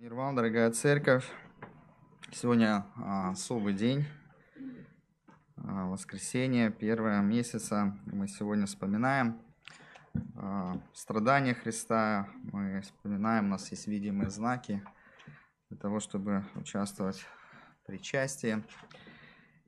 [0.00, 1.28] Мир вам, дорогая церковь.
[2.30, 4.04] Сегодня а, особый день,
[5.56, 7.98] а, воскресенье, первое месяца.
[8.06, 9.42] Мы сегодня вспоминаем
[10.36, 14.84] а, страдания Христа, мы вспоминаем, у нас есть видимые знаки
[15.68, 18.62] для того, чтобы участвовать в причастии.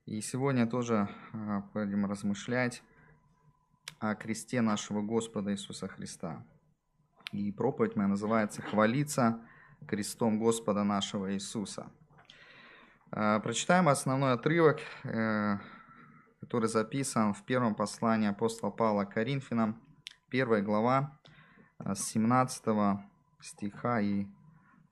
[0.07, 1.09] И сегодня тоже
[1.75, 2.85] будем размышлять
[3.99, 6.47] о кресте нашего Господа Иисуса Христа.
[7.33, 9.45] И проповедь моя называется «Хвалиться
[9.87, 11.91] крестом Господа нашего Иисуса».
[13.13, 15.59] А, прочитаем основной отрывок, э,
[16.41, 19.82] который записан в первом послании апостола Павла к Коринфянам,
[20.31, 21.18] первая глава,
[21.79, 23.01] а, с 17
[23.40, 24.27] стиха и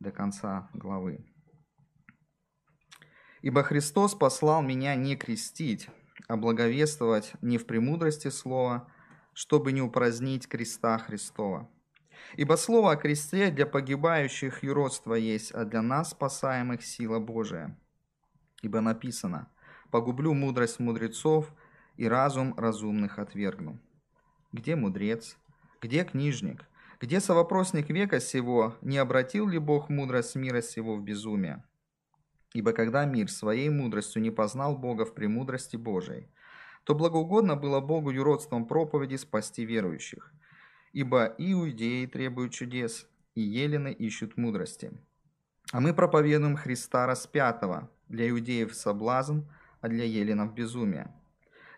[0.00, 1.24] до конца главы.
[3.40, 5.88] «Ибо Христос послал меня не крестить,
[6.26, 8.92] а благовествовать не в премудрости слова,
[9.32, 11.70] чтобы не упразднить креста Христова.
[12.36, 17.78] Ибо слово о кресте для погибающих юродство есть, а для нас, спасаемых, сила Божия.
[18.62, 19.48] Ибо написано,
[19.90, 21.52] погублю мудрость мудрецов
[21.96, 23.78] и разум разумных отвергну.
[24.52, 25.36] Где мудрец?
[25.80, 26.64] Где книжник?
[27.00, 28.76] Где совопросник века сего?
[28.82, 31.64] Не обратил ли Бог мудрость мира сего в безумие?
[32.54, 36.28] Ибо когда мир своей мудростью не познал Бога в премудрости Божией,
[36.84, 40.32] то благоугодно было Богу юродством проповеди спасти верующих.
[40.92, 44.90] Ибо иудеи требуют чудес, и елены ищут мудрости.
[45.72, 49.40] А мы проповедуем Христа распятого, для иудеев соблазн,
[49.80, 51.12] а для еленов безумие.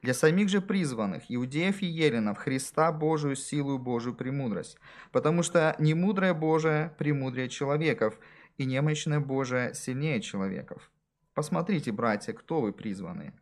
[0.03, 4.79] Для самих же призванных, иудеев и еленов, Христа Божию силу Божию премудрость,
[5.13, 8.19] потому что не мудрое Божие премудрее человеков,
[8.57, 10.91] и немощное Божие сильнее человеков.
[11.35, 13.33] Посмотрите, братья, кто вы призванные.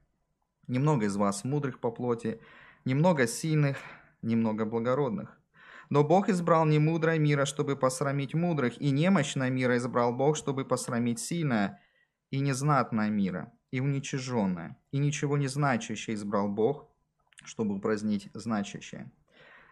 [0.66, 2.40] Немного из вас мудрых по плоти,
[2.84, 3.78] немного сильных,
[4.22, 5.37] немного благородных.
[5.90, 10.64] Но Бог избрал не мудрое мира, чтобы посрамить мудрых, и немощное мира избрал Бог, чтобы
[10.64, 11.80] посрамить сильное,
[12.30, 16.86] и незнатное мира, и уничиженное, и ничего не значащее избрал Бог,
[17.44, 19.10] чтобы упразднить значащее.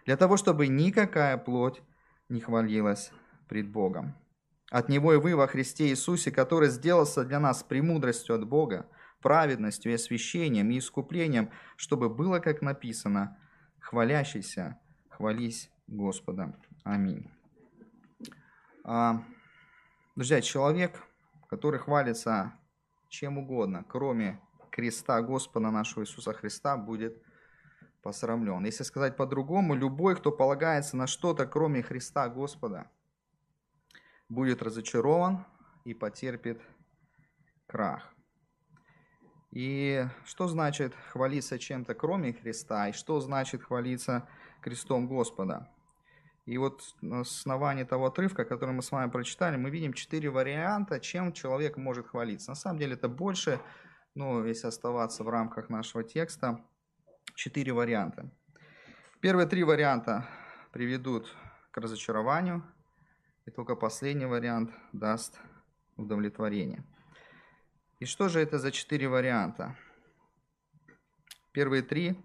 [0.07, 1.83] Для того, чтобы никакая плоть
[2.31, 3.11] не хвалилась
[3.49, 4.17] пред Богом.
[4.71, 8.89] От Него и вы во Христе Иисусе, который сделался для нас премудростью от Бога,
[9.21, 13.39] праведностью и освящением и искуплением, чтобы было, как написано,
[13.79, 14.79] хвалящийся,
[15.09, 16.55] хвались Господа.
[16.85, 17.31] Аминь.
[18.85, 19.23] А,
[20.15, 21.03] друзья, человек,
[21.49, 22.53] который хвалится
[23.09, 27.23] чем угодно, кроме креста Господа нашего Иисуса Христа, будет
[28.03, 28.65] посрамлен.
[28.65, 32.91] Если сказать по-другому, любой, кто полагается на что-то, кроме Христа Господа,
[34.29, 35.45] будет разочарован
[35.85, 36.61] и потерпит
[37.67, 38.13] крах.
[39.51, 44.29] И что значит хвалиться чем-то кроме Христа, и что значит хвалиться
[44.61, 45.71] крестом Господа?
[46.47, 51.01] И вот на основании того отрывка, который мы с вами прочитали, мы видим четыре варианта,
[51.01, 52.53] чем человек может хвалиться.
[52.53, 53.61] На самом деле это больше,
[54.15, 56.65] ну, если оставаться в рамках нашего текста,
[57.35, 58.31] четыре варианта.
[59.21, 60.29] Первые три варианта
[60.73, 61.35] приведут
[61.73, 62.63] к разочарованию,
[63.45, 65.41] и только последний вариант даст
[65.97, 66.85] удовлетворение.
[67.99, 69.77] И что же это за четыре варианта?
[71.53, 72.23] Первые три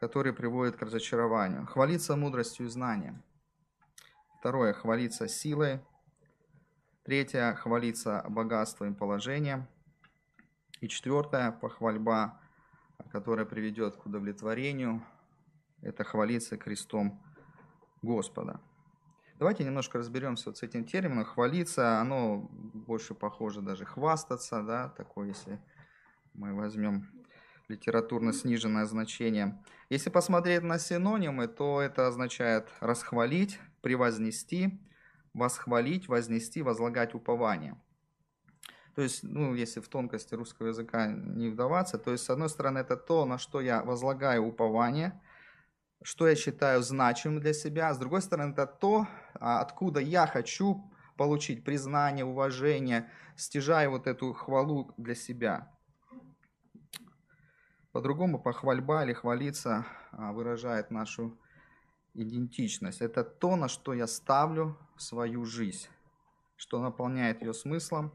[0.00, 1.66] которые приводят к разочарованию.
[1.66, 3.22] Хвалиться мудростью и знанием.
[4.38, 5.80] Второе– хвалиться силой.
[7.04, 9.66] Третье– хвалиться богатством и положением.
[10.80, 12.40] И четвертое– похвальба,
[13.10, 15.04] которая приведет к удовлетворению.
[15.82, 17.20] Это хвалиться крестом
[18.02, 18.60] Господа.
[19.38, 21.24] Давайте немножко разберемся вот с этим термином.
[21.24, 25.60] Хвалиться, оно больше похоже даже хвастаться, да, такое, если
[26.34, 27.08] мы возьмем
[27.68, 29.62] литературно сниженное значение.
[29.90, 34.80] Если посмотреть на синонимы, то это означает расхвалить, превознести,
[35.34, 37.80] восхвалить, вознести, возлагать упование.
[38.94, 42.78] То есть, ну, если в тонкости русского языка не вдаваться, то есть, с одной стороны,
[42.78, 45.20] это то, на что я возлагаю упование,
[46.02, 50.90] что я считаю значимым для себя, с другой стороны, это то, а, откуда я хочу
[51.16, 55.77] получить признание, уважение, стяжая вот эту хвалу для себя.
[57.92, 61.38] По-другому похвальба или хвалиться а, выражает нашу
[62.14, 63.00] идентичность.
[63.00, 65.88] Это то, на что я ставлю свою жизнь,
[66.56, 68.12] что наполняет ее смыслом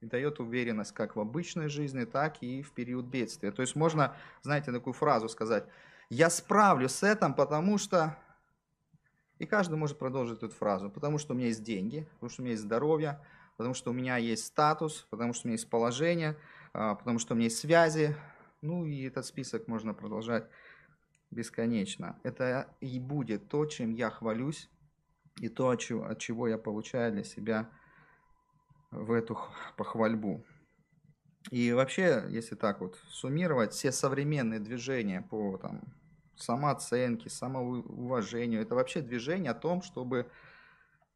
[0.00, 3.50] и дает уверенность как в обычной жизни, так и в период бедствия.
[3.50, 5.64] То есть можно, знаете, такую фразу сказать,
[6.10, 8.16] я справлюсь с этим, потому что...
[9.38, 12.44] И каждый может продолжить эту фразу, потому что у меня есть деньги, потому что у
[12.44, 13.20] меня есть здоровье,
[13.56, 16.36] потому что у меня есть статус, потому что у меня есть положение,
[16.72, 18.16] а, потому что у меня есть связи,
[18.60, 20.48] ну и этот список можно продолжать
[21.30, 22.18] бесконечно.
[22.22, 24.70] Это и будет то, чем я хвалюсь,
[25.40, 27.70] и то, от чего, от чего я получаю для себя
[28.90, 29.38] в эту
[29.76, 30.44] похвальбу.
[31.50, 35.82] И вообще, если так вот суммировать, все современные движения по там,
[36.36, 40.30] самооценке, самоуважению, это вообще движение о том, чтобы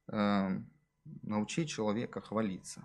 [0.08, 0.48] э,
[1.22, 2.82] научить человека хвалиться.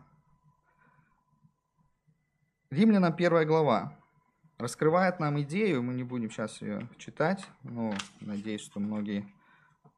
[2.70, 3.98] Римлянам первая глава
[4.58, 9.28] раскрывает нам идею, мы не будем сейчас ее читать, но надеюсь, что многие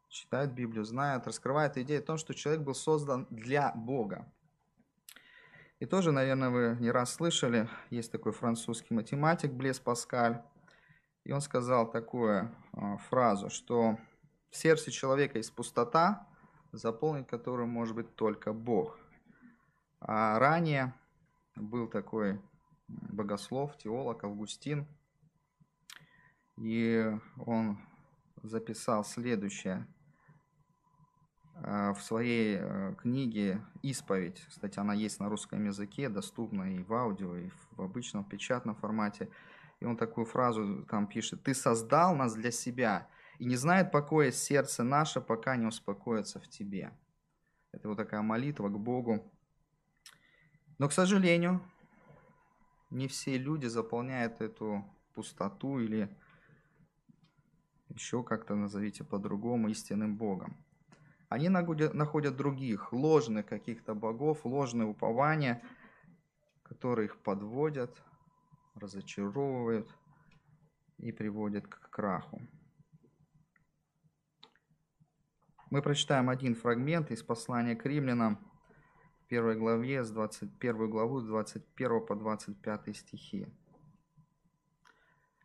[0.09, 4.31] читают Библию, знают, раскрывает идею о том, что человек был создан для Бога.
[5.79, 10.41] И тоже, наверное, вы не раз слышали, есть такой французский математик Блес Паскаль,
[11.23, 13.97] и он сказал такую а, фразу, что
[14.49, 16.27] в сердце человека есть пустота,
[16.71, 18.97] заполнить которую может быть только Бог.
[20.01, 20.93] А ранее
[21.55, 22.41] был такой
[22.89, 24.87] богослов, теолог Августин,
[26.57, 27.79] и он
[28.43, 29.87] записал следующее–
[31.61, 34.41] Э, в своей э, книге «Исповедь».
[34.47, 39.29] Кстати, она есть на русском языке, доступна и в аудио, и в обычном печатном формате.
[39.81, 41.43] И он такую фразу там пишет.
[41.43, 43.07] «Ты создал нас для себя,
[43.39, 46.91] и не знает покоя сердце наше, пока не успокоится в тебе».
[47.71, 49.31] Это вот такая молитва к Богу.
[50.77, 51.61] Но, к сожалению,
[52.89, 56.09] не все люди заполняют эту пустоту или
[57.89, 60.57] еще как-то назовите по-другому истинным Богом.
[61.27, 65.61] Они находят других, ложных каких-то богов, ложные упования,
[66.63, 68.01] которые их подводят,
[68.75, 69.95] разочаровывают
[70.97, 72.41] и приводят к краху.
[75.69, 78.39] Мы прочитаем один фрагмент из послания к римлянам,
[79.29, 83.47] первой главе, с 21 главу, с 21 по 25 стихи.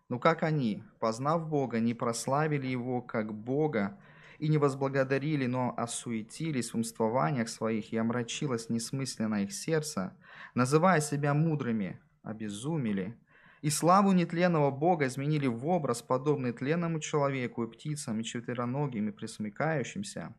[0.09, 3.99] «Ну как они, познав Бога, не прославили Его как Бога,
[4.39, 10.17] и не возблагодарили, но осуетились в умствованиях своих, и омрачилось несмысленно их сердце,
[10.55, 13.17] называя себя мудрыми, обезумели,
[13.63, 19.13] и славу нетленного Бога изменили в образ, подобный тленному человеку и птицам, и четвероногим, и
[19.13, 20.35] присмыкающимся,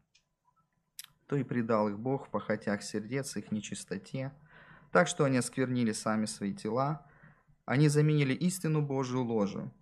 [1.28, 4.34] то и предал их Бог в похотях сердец их нечистоте,
[4.92, 7.06] так что они осквернили сами свои тела,
[7.66, 9.74] они заменили истину Божию ложью,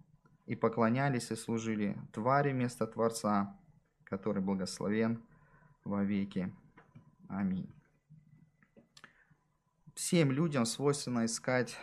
[0.46, 3.58] и поклонялись и служили твари вместо Творца,
[4.04, 5.22] который благословен
[5.84, 6.54] во веки.
[7.30, 7.74] Аминь.
[9.96, 11.78] Всем людям свойственно искать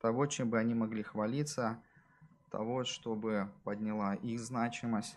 [0.00, 1.82] того, чем бы они могли хвалиться,
[2.50, 5.16] того, чтобы подняла их значимость,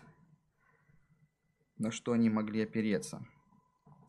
[1.78, 3.26] на что они могли опереться.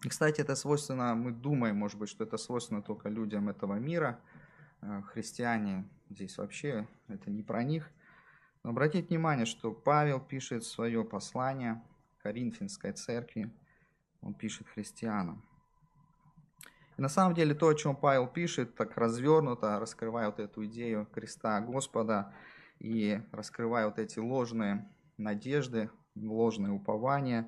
[0.03, 4.19] И, кстати, это свойственно, мы думаем, может быть, что это свойственно только людям этого мира.
[4.81, 7.89] Э, христиане здесь вообще, это не про них.
[8.63, 11.81] Но обратите внимание, что Павел пишет свое послание–
[12.25, 13.51] Коринфянской церкви,
[14.23, 15.45] он пишет христианам.
[16.97, 21.05] И на самом деле то, о чем Павел пишет, так развернуто, раскрывая вот эту идею
[21.13, 22.33] креста Господа
[22.79, 27.47] и раскрывая вот эти ложные надежды, ложные упования,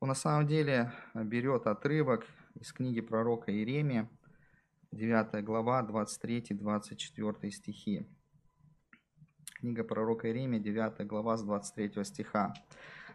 [0.00, 4.08] он на самом деле берет отрывок из книги пророка Иеремия,
[4.92, 8.06] 9 глава, 23-24 стихи.
[9.56, 12.54] Книга пророка Иеремия, 9 глава, с 23 стиха.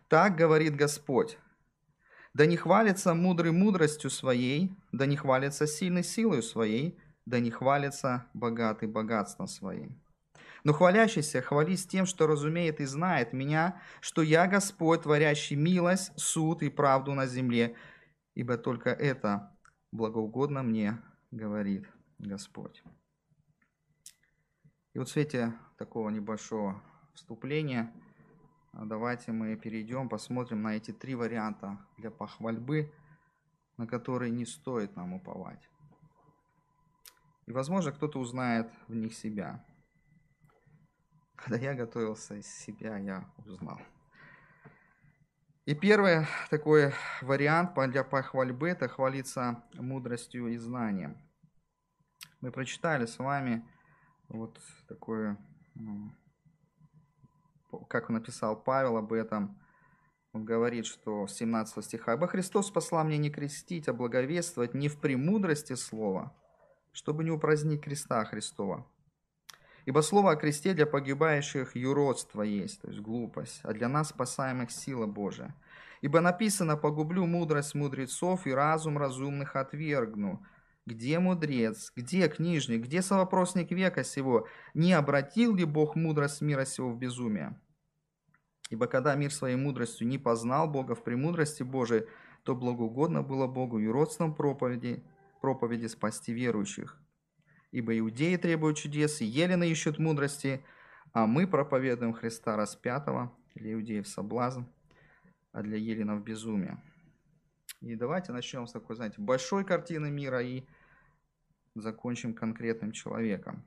[0.10, 1.38] Так говорит Господь.
[2.34, 8.26] Да не хвалится мудрый мудростью своей, да не хвалится сильной силой своей, да не хвалится
[8.34, 10.03] богатый богатством своим.
[10.64, 16.64] Но хвалящийся хвались тем, что разумеет и знает меня, что я Господь, творящий милость, суд
[16.64, 17.76] и правду на земле,
[18.34, 19.56] ибо только это
[19.92, 21.02] благоугодно мне,
[21.32, 21.88] говорит
[22.20, 22.84] Господь.
[24.94, 26.82] И вот в свете такого небольшого
[27.14, 27.92] вступления–
[28.76, 32.92] а давайте мы перейдем, посмотрим на эти три варианта для похвальбы,
[33.78, 35.70] на которые не стоит нам уповать.
[37.46, 39.64] И, возможно, кто-то узнает в них себя.
[41.36, 43.80] Когда я готовился из себя, я узнал.
[45.66, 51.18] И первый такой вариант для похвальбы– это хвалиться мудростью и знанием.
[52.42, 53.66] Мы прочитали с вами
[54.28, 55.38] вот такое
[57.88, 59.60] как написал Павел об этом,
[60.32, 65.00] он говорит, что 17 стиха, «Ибо Христос послал мне не крестить, а благовествовать не в
[65.00, 66.36] премудрости слова,
[66.92, 68.88] чтобы не упразднить креста Христова.
[69.86, 74.72] Ибо слово о кресте для погибающих юродство есть, то есть глупость, а для нас спасаемых
[74.72, 75.56] сила Божия.
[76.02, 80.46] Ибо написано, погублю мудрость мудрецов и разум разумных отвергну.
[80.86, 81.92] Где мудрец?
[81.96, 82.84] Где книжник?
[82.84, 84.48] Где совопросник века сего?
[84.74, 87.58] Не обратил ли Бог мудрость мира сего в безумие?
[88.70, 92.06] Ибо когда мир своей мудростью не познал Бога в премудрости Божией,
[92.44, 95.04] то благоугодно было Богу и родством проповеди,
[95.42, 97.03] проповеди спасти верующих.
[97.74, 100.64] Ибо иудеи требуют чудес, и елены ищут мудрости,
[101.12, 104.62] а мы проповедуем Христа распятого, для иудеев соблазн,
[105.52, 106.78] а для еленов безумие.
[107.82, 110.64] И давайте начнем с такой, знаете, большой картины мира и
[111.74, 113.66] закончим конкретным человеком.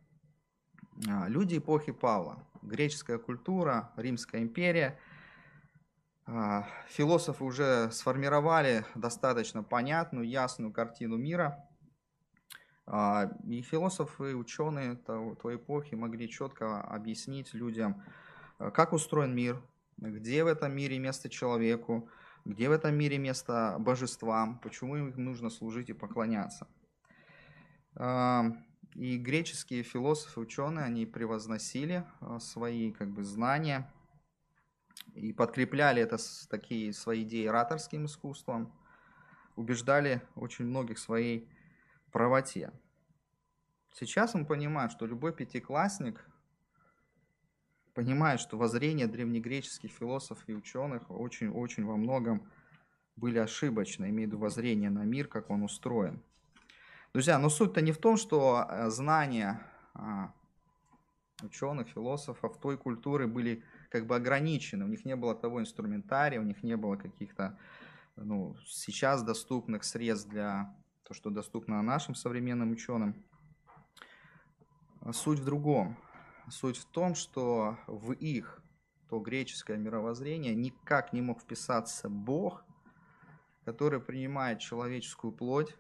[1.08, 5.00] А, люди эпохи Павла, греческая культура, Римская империя.
[6.26, 11.68] А, философы уже сформировали достаточно понятную, ясную картину мира.
[12.86, 18.02] А, и философы, ученые той эпохи могли четко объяснить людям,
[18.58, 19.60] как устроен мир,
[19.96, 22.08] где в этом мире место человеку,
[22.44, 26.68] где в этом мире место божествам, почему им нужно служить и поклоняться.
[28.96, 33.92] И греческие философы, ученые, они превозносили а, свои как бы, знания
[35.14, 38.72] и подкрепляли это с такие свои идеи ораторским искусством,
[39.54, 41.46] убеждали очень многих своей
[42.16, 42.73] правоте.
[43.92, 46.25] Сейчас мы понимаем, что любой пятиклассник
[47.94, 52.50] понимает, что воззрения древнегреческих философов и ученых очень-очень во многом
[53.16, 56.23] были ошибочны, имеют воззрение на мир, как он устроен–
[57.16, 59.58] Друзья, но суть-то не в том, что э, знания
[59.94, 60.35] а,
[61.42, 64.85] ученых, философов той культуры были как бы ограничены.
[64.85, 67.58] У них не было того инструментария, у них не было каких-то
[68.16, 73.25] ну, сейчас доступных средств для то, что доступно нашим современным ученым.
[75.12, 75.96] Суть в другом.
[76.50, 78.60] Суть в том, что в их
[79.08, 82.64] то греческое мировоззрение никак не мог вписаться Бог,
[83.64, 85.76] который принимает человеческую плоть,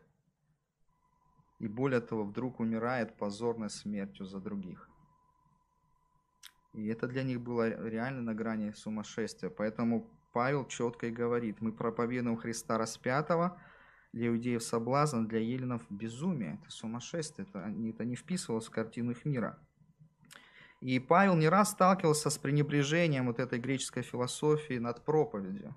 [1.58, 4.88] и более того, вдруг умирает позорной смертью за других.
[6.72, 9.50] И это для них было реально на грани сумасшествия.
[9.50, 13.58] Поэтому Павел четко и говорит, мы проповедуем Христа распятого,
[14.16, 16.58] для иудеев соблазн, для еленов безумие.
[16.62, 19.58] Это сумасшествие, это, это не вписывалось в картину их мира.
[20.80, 25.76] И Павел не раз сталкивался с пренебрежением вот этой греческой философии над проповедью.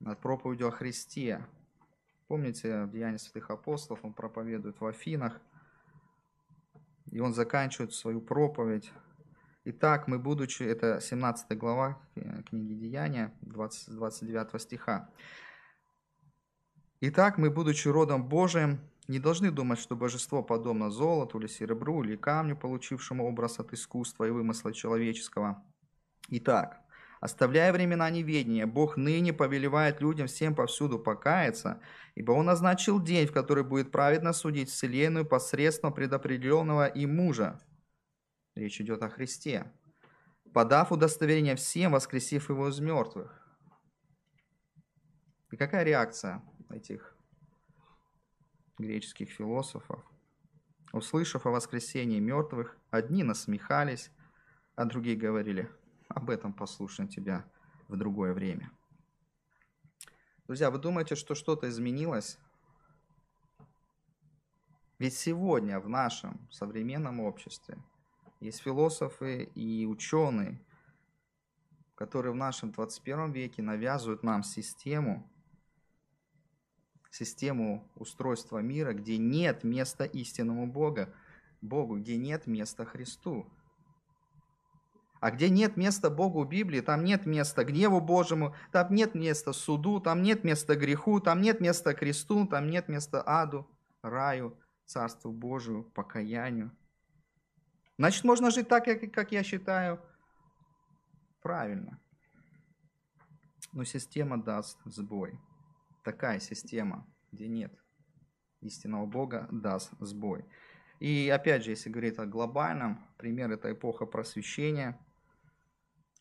[0.00, 1.46] Над проповедью о Христе,
[2.30, 5.40] Помните, в Деянии святых апостолов он проповедует в Афинах,
[7.10, 8.92] и он заканчивает свою проповедь.
[9.64, 12.00] Итак, мы будучи, это 17 глава
[12.48, 15.10] книги Деяния, 20, 29 стиха.
[17.02, 22.14] Итак, мы, будучи родом Божиим, не должны думать, что божество подобно золоту или серебру или
[22.14, 25.64] камню, получившему образ от искусства и вымысла человеческого.
[26.28, 26.80] Итак,
[27.20, 31.82] Оставляя времена неведения, Бог ныне повелевает людям всем повсюду покаяться,
[32.14, 37.60] ибо Он назначил день, в который будет праведно судить вселенную посредством предопределенного и мужа.
[38.54, 39.70] Речь идет о Христе.
[40.54, 43.38] Подав удостоверение всем, воскресив его из мертвых.
[45.50, 46.42] И какая реакция
[46.72, 47.14] этих
[48.78, 50.04] греческих философов?
[50.92, 54.10] Услышав о воскресении мертвых, одни насмехались,
[54.74, 55.70] а другие говорили–
[56.10, 57.44] об этом послушаем тебя
[57.88, 58.72] в другое время.
[60.46, 62.36] Друзья, вы думаете, что что-то изменилось?
[64.98, 67.78] Ведь сегодня в нашем современном обществе
[68.40, 70.60] есть философы и ученые,
[71.94, 75.29] которые в нашем 21 веке навязывают нам систему,
[77.10, 81.12] систему устройства мира, где нет места истинному Бога,
[81.60, 83.46] Богу, где нет места Христу.
[85.20, 89.52] А где нет места Богу в Библии, там нет места гневу Божьему, там нет места
[89.52, 93.68] суду, там нет места греху, там нет места кресту, там нет места аду,
[94.00, 96.70] раю, Царству Божию, покаянию.
[97.98, 100.00] Значит, можно жить так, как я считаю,
[101.42, 102.00] правильно.
[103.72, 105.38] Но система даст сбой.
[106.02, 107.72] Такая система, где нет
[108.60, 110.44] истинного Бога, даст сбой.
[110.98, 114.98] И опять же, если говорить о глобальном, пример это эпоха просвещения–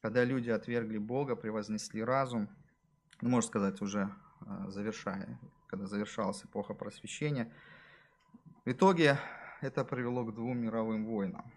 [0.02, 2.50] когда люди отвергли Бога, превознесли разум,
[3.22, 4.10] ну, можно сказать, уже
[4.42, 7.52] а, завершая, когда завершалась эпоха просвещения,
[8.64, 9.18] в итоге
[9.62, 11.52] это привело к двум мировым войнам.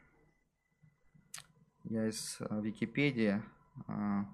[1.85, 3.41] Я из а, Википедии,
[3.87, 4.27] а,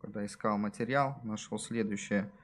[0.00, 2.30] когда искал материал, нашел следующее–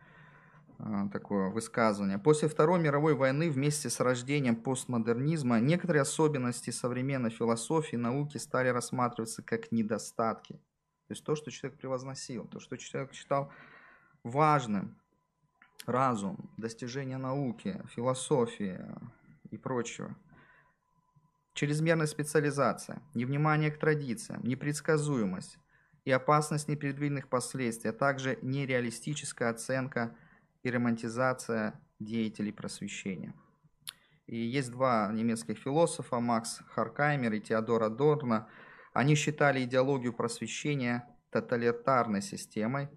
[1.12, 2.18] такое высказывание.
[2.18, 8.68] После Второй мировой войны вместе с рождением постмодернизма некоторые особенности современной философии и науки стали
[8.68, 10.54] рассматриваться как недостатки.
[10.54, 13.52] То есть то, что человек превозносил, то, что человек считал
[14.24, 14.96] важным.
[15.84, 18.80] Разум, достижение науки, философии
[19.50, 20.14] и прочего.
[21.54, 25.58] Чрезмерная специализация, невнимание к традициям, непредсказуемость
[26.04, 30.16] и опасность непредвиденных последствий, а также нереалистическая оценка
[30.62, 33.34] и романтизация деятелей просвещения.
[34.26, 38.48] И есть два немецких философа, Макс Харкаймер и Теодор Адорно.
[38.92, 42.88] Они считали идеологию просвещения тоталитарной системой,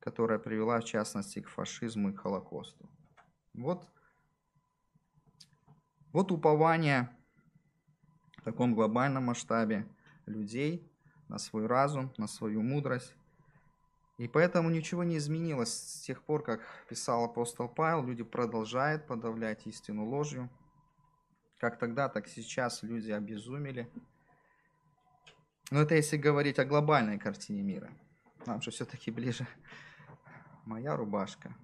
[0.00, 2.90] которая привела, в частности, к фашизму и к Холокосту.
[3.54, 3.88] Вот,
[6.12, 7.08] вот упование
[8.38, 9.88] в таком глобальном масштабе
[10.26, 10.90] людей
[11.28, 13.14] на свой разум, на свою мудрость.
[14.16, 18.04] И поэтому ничего не изменилось с тех пор, как писал апостол Павел.
[18.04, 20.48] Люди продолжают подавлять истину ложью.
[21.58, 23.90] Как тогда, так сейчас люди обезумели.
[25.70, 27.90] Но это если говорить о глобальной картине мира.
[28.46, 29.46] Нам же все-таки ближе
[30.64, 31.54] моя рубашка.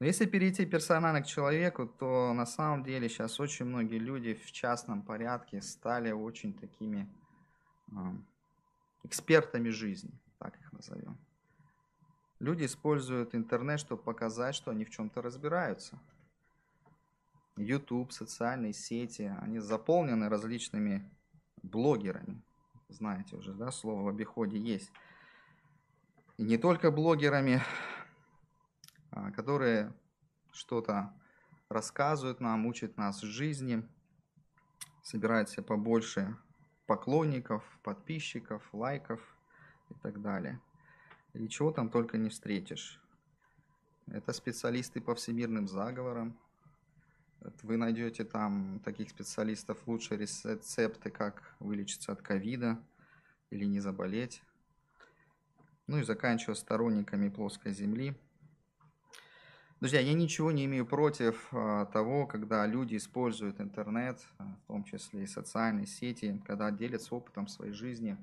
[0.00, 4.50] Но если перейти персонально к человеку, то на самом деле сейчас очень многие люди в
[4.52, 7.08] частном порядке стали очень такими
[7.90, 7.94] э,
[9.04, 10.10] экспертами жизни,
[10.44, 11.16] так их назовем.
[12.38, 15.98] Люди используют интернет, чтобы показать, что они в чем-то разбираются.
[17.56, 21.10] YouTube, социальные сети, они заполнены различными
[21.62, 22.42] блогерами.
[22.88, 24.92] Знаете уже, да, слово в обиходе есть.
[26.36, 27.62] И не только блогерами,
[29.12, 29.94] а, которые
[30.52, 31.14] что-то
[31.70, 33.88] рассказывают нам, учат нас жизни,
[35.02, 36.36] собирают себе побольше
[36.86, 39.33] поклонников, подписчиков, лайков
[39.96, 40.60] и так далее.
[41.32, 43.00] И чего там только не встретишь.
[44.06, 46.38] Это специалисты по всемирным заговорам.
[47.62, 52.78] Вы найдете там таких специалистов лучшие рецепты, как вылечиться от ковида
[53.50, 54.42] или не заболеть
[55.86, 58.14] ну и заканчивая сторонниками плоской земли.
[59.80, 64.84] Друзья, я ничего не имею против а, того, когда люди используют интернет, а, в том
[64.84, 68.16] числе и социальные сети, когда делятся опытом своей жизни.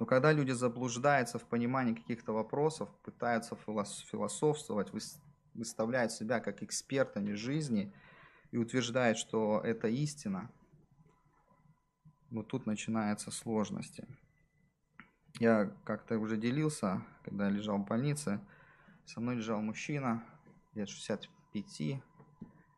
[0.00, 4.90] Но когда люди заблуждаются в понимании каких-то вопросов, пытаются философствовать,
[5.52, 7.92] выставляют себя как экспертами жизни
[8.50, 10.50] и утверждают, что это истина,
[12.30, 14.08] вот тут начинаются сложности.
[15.38, 18.40] Я как-то уже делился, когда лежал в больнице.
[19.04, 20.24] Со мной лежал мужчина,
[20.72, 22.02] лет 65,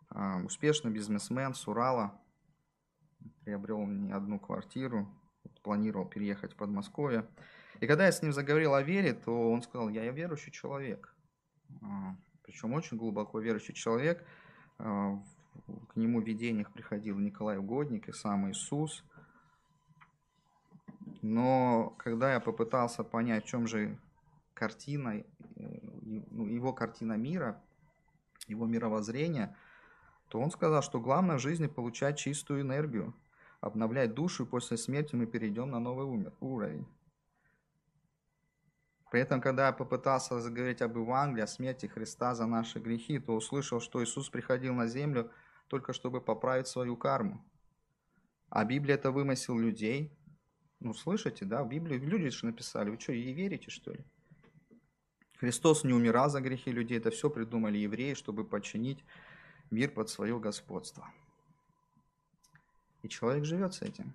[0.08, 2.20] а, успешный бизнесмен с Урала.
[3.44, 5.08] Приобрел не одну квартиру,
[5.62, 7.26] планировал переехать в Подмосковье.
[7.80, 11.14] И когда я с ним заговорил о вере, то он сказал, я верующий человек.
[11.82, 14.24] А, Причем очень глубоко верующий человек.
[14.78, 15.18] А,
[15.88, 19.04] к нему в видениях приходил Николай Угодник и сам Иисус–
[21.22, 23.98] но когда я попытался понять, в чем же
[24.54, 25.24] картина, э,
[26.30, 27.62] ну, его картина мира,
[28.48, 29.56] его мировоззрение,
[30.28, 33.14] то он сказал, что главное в жизни получать чистую энергию,
[33.62, 36.86] обновлять душу, и после смерти мы перейдем на новый уровень.
[39.10, 43.34] При этом, когда я попытался заговорить об Евангелии, о смерти Христа за наши грехи, то
[43.34, 45.30] услышал, что Иисус приходил на землю
[45.68, 47.42] только чтобы поправить свою карму.
[48.50, 50.12] А Библия это вымысел людей,
[50.80, 52.90] ну, слышите, да, в Библии люди же написали.
[52.90, 54.04] Вы что, ей верите, что ли?
[55.38, 56.98] Христос не умирал за грехи людей.
[56.98, 59.04] Это все придумали евреи, чтобы подчинить
[59.70, 61.08] мир под свое господство.
[63.02, 64.12] И человек живет с этим.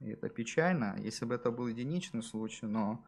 [0.00, 3.04] И это печально, если бы это был единичный случай, но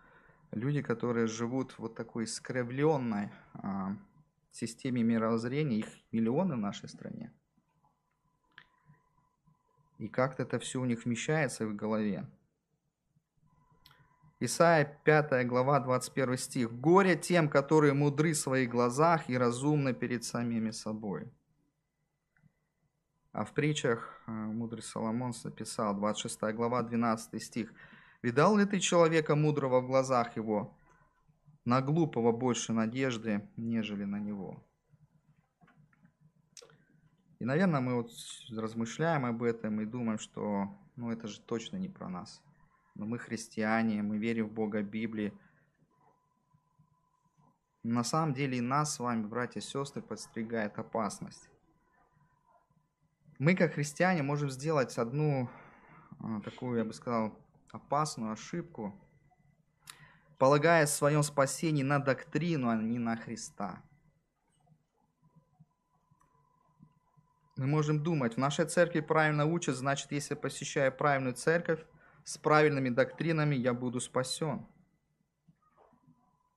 [0.51, 3.97] люди, которые живут в вот такой искривленной а,
[4.51, 7.33] системе мировоззрения, их миллионы в нашей стране.
[9.99, 12.27] И как-то это все у них вмещается в голове.
[14.41, 16.73] Исайя 5 глава 21 стих.
[16.73, 21.31] «Горе тем, которые мудры в своих глазах и разумны перед самими собой».
[23.33, 27.73] А в притчах э, мудрый Соломон написал, 26 глава 12 стих.
[28.23, 30.77] «Видал ли ты человека мудрого в глазах его?
[31.65, 34.67] На глупого больше надежды, нежели на него».
[37.39, 38.11] И, наверное, мы вот
[38.51, 42.43] размышляем об этом и думаем, что ну, это же точно не про нас.
[42.95, 45.33] Но мы христиане, мы верим в Бога Библии.
[47.83, 51.50] на самом деле и нас с вами, братья и сестры, подстерегает опасность.
[53.41, 55.49] Мы, как христиане, можем сделать одну
[56.23, 57.33] а, такую, я бы сказал,
[57.73, 58.95] опасную ошибку,
[60.37, 61.23] полагая в своем
[61.87, 63.83] на доктрину, а не на Христа.
[67.57, 71.81] Мы можем думать, в нашей церкви правильно учат, значит, если посещаю правильную церковь
[72.25, 74.67] с правильными доктринами, я буду спасен.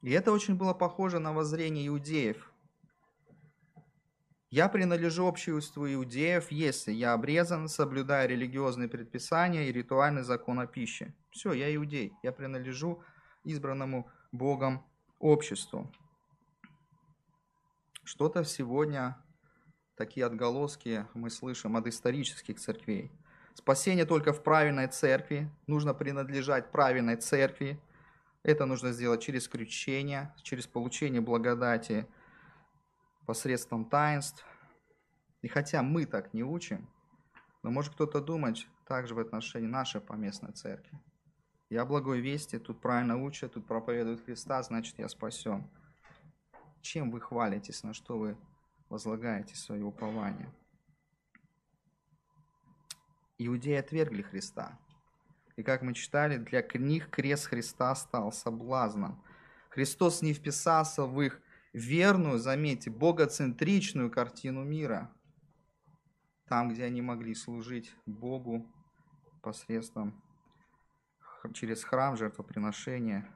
[0.02, 2.53] И это очень было похоже на воззрение иудеев.
[4.56, 11.16] Я принадлежу обществу иудеев, если я обрезан, соблюдая религиозные предписания и ритуальный закон о пище.
[11.32, 13.02] Все, я иудей, я принадлежу
[13.44, 14.86] избранному Богом
[15.18, 15.92] обществу.
[18.04, 19.18] Что-то сегодня,
[19.98, 23.12] такие отголоски мы слышим от исторических церквей.
[23.56, 27.82] Спасение только в правильной церкви, нужно принадлежать правильной церкви.
[28.44, 32.06] Это нужно сделать через крещение, через получение благодати–
[33.26, 34.46] посредством таинств.
[35.42, 36.90] И хотя мы так не учим,
[37.64, 41.00] но может кто-то думать также в отношении нашей поместной церкви.
[41.70, 45.70] Я благой вести, тут правильно учат, тут проповедуют Христа, значит я спасен.
[46.82, 48.38] Чем вы хвалитесь, на что вы
[48.90, 50.54] возлагаете свое упование?
[53.38, 54.78] Иудеи отвергли Христа.
[55.56, 59.24] И как мы читали, для них крест Христа стал соблазном.
[59.70, 61.42] Христос не вписался в их
[61.74, 65.12] верную, заметьте, богоцентричную картину мира.
[66.48, 68.72] Там, где они могли служить Богу
[69.42, 70.22] посредством,
[71.54, 73.28] через храм, жертвоприношения.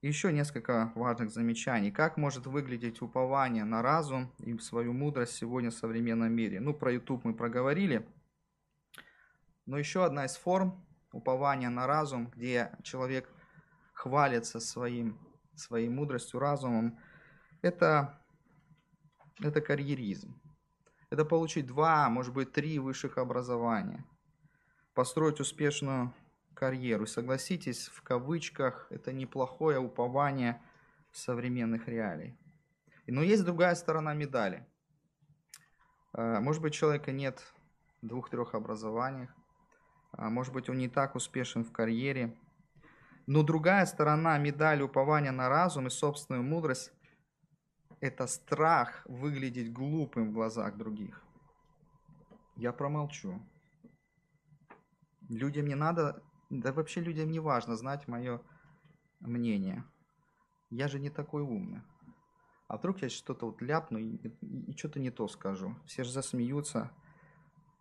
[0.00, 1.90] Еще несколько важных замечаний.
[1.90, 6.60] Как может выглядеть упование на разум и свою мудрость сегодня в современном мире?
[6.60, 8.06] Ну, про YouTube мы проговорили.
[9.66, 13.28] Но еще одна из форм упования на разум, где человек
[13.92, 15.18] хвалится своим
[15.58, 16.98] своей мудростью, разумом,
[17.62, 18.20] это,
[19.40, 20.40] это карьеризм.
[21.10, 24.04] Это получить два, может быть, три высших образования.
[24.94, 26.12] Построить успешную
[26.54, 27.06] карьеру.
[27.06, 30.60] Согласитесь, в кавычках, это неплохое упование
[31.12, 32.36] современных реалий.
[33.06, 34.66] Но есть другая сторона медали.
[36.12, 37.42] Э, может быть, человека нет
[38.02, 39.28] двух-трех образований,
[40.12, 42.36] а может быть, он не так успешен в карьере,
[43.28, 46.94] но другая сторона медали упования на разум и собственную мудрость–
[48.00, 51.22] это страх выглядеть глупым в глазах других.
[52.56, 53.38] Я промолчу.
[55.28, 58.40] Людям не надо, да вообще людям не важно знать мое
[59.20, 59.84] мнение.
[60.70, 61.82] Я же не такой умный.
[62.66, 65.76] А вдруг я что-то вот ляпну и, и, что-то не то скажу.
[65.84, 66.90] Все же засмеются.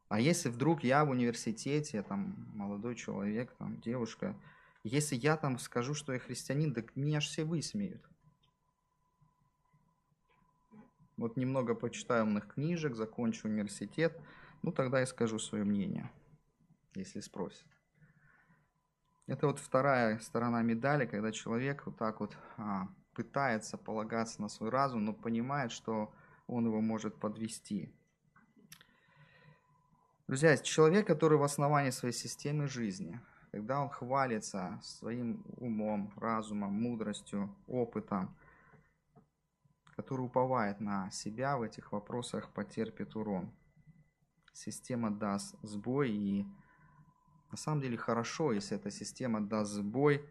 [0.09, 4.35] А если вдруг я в университете, там, молодой человек, там, девушка,
[4.83, 8.03] если я там скажу, что я христианин, так меня же все высмеют.
[11.17, 14.19] Вот немного почитаю умных книжек, закончу университет,
[14.61, 16.11] ну тогда и скажу свое мнение,
[16.93, 17.65] если спросят.
[19.25, 24.69] Это вот вторая сторона медали, когда человек вот так вот а, пытается полагаться на свой
[24.69, 26.13] разум, но понимает, что
[26.45, 27.91] он его может подвести.
[30.27, 33.19] Друзья, человек, который в основании своей системы жизни–
[33.57, 38.37] когда он хвалится своим умом, разумом, мудростью, опытом,
[39.95, 43.51] который уповает на себя в этих вопросах, потерпит урон.
[44.53, 46.45] Система даст сбой, и
[47.49, 50.23] на самом деле хорошо, если эта система даст сбой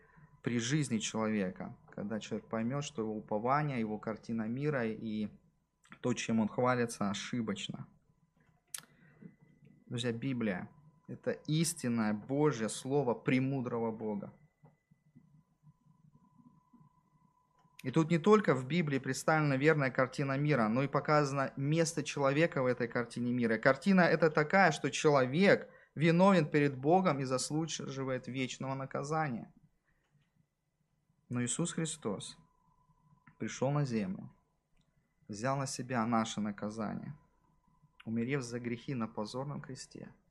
[0.45, 5.29] при жизни человека, когда человек поймет, что его упование, его картина мира и
[6.01, 7.89] то, чем он хвалится, ошибочно.
[9.87, 10.71] Друзья, Библия
[11.09, 14.33] это истинное Божье Слово премудрого Бога.
[17.83, 22.63] И тут не только в Библии представлена верная картина мира, но и показано место человека
[22.63, 23.59] в этой картине мира.
[23.59, 29.53] Картина это такая, что человек виновен перед Богом и заслуживает вечного наказания.
[31.29, 32.37] Но Иисус Христос
[33.39, 34.29] пришел на землю,
[35.29, 37.15] взял на себя наше наказание,
[38.05, 40.13] умерев за грехи на позорном кресте–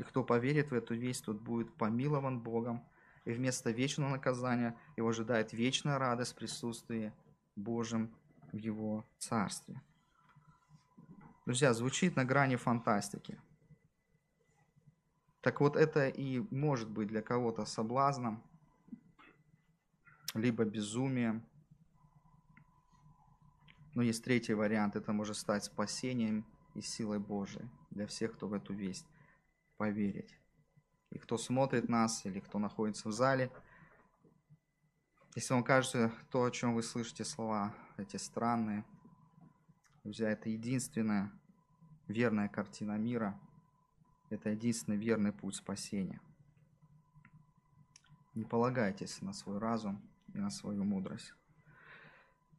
[0.00, 2.82] и кто поверит в эту весть, тот будет помилован Богом,
[3.26, 7.12] и вместо вечного наказания его ожидает вечная радость в присутствии
[7.54, 8.16] Божьем
[8.50, 9.82] в его царстве.
[11.44, 13.38] Друзья, звучит на грани фантастики.
[15.42, 18.42] Так вот, это и может быть для кого-то соблазном,
[20.32, 21.46] либо безумием.
[23.94, 28.54] Но есть третий вариант, это может стать спасением и силой Божией для всех, кто в
[28.54, 29.06] эту весть
[29.80, 30.38] поверить.
[31.08, 33.50] И кто смотрит нас или кто находится в зале,
[35.34, 38.84] если вам кажется, то, о чем вы слышите слова, эти странные,
[40.04, 41.32] друзья, это единственная
[42.08, 43.40] верная картина мира,
[44.28, 46.20] это единственный верный путь спасения.
[48.34, 50.02] Не полагайтесь на свой разум
[50.34, 51.32] и на свою мудрость.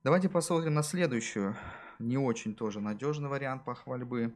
[0.04, 1.56] Давайте посмотрим на следующую,
[2.00, 4.36] не очень тоже надежный вариант похвальбы.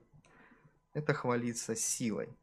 [0.94, 2.38] Это хвалиться силой.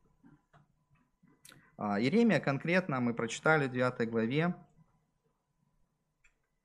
[1.85, 4.55] А, Иеремия конкретно мы прочитали в 9 главе.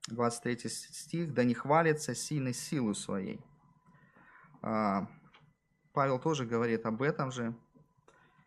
[0.10, 3.42] 23 стих, «Да не хвалится сильной силой своей».
[4.62, 5.08] А,
[5.92, 7.56] Павел тоже говорит об этом же.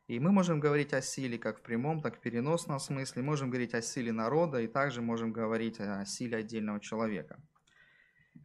[0.07, 3.23] И мы можем говорить о силе как в прямом, так и в переносном смысле.
[3.23, 7.41] Можем говорить о силе народа и также можем говорить о силе отдельного человека.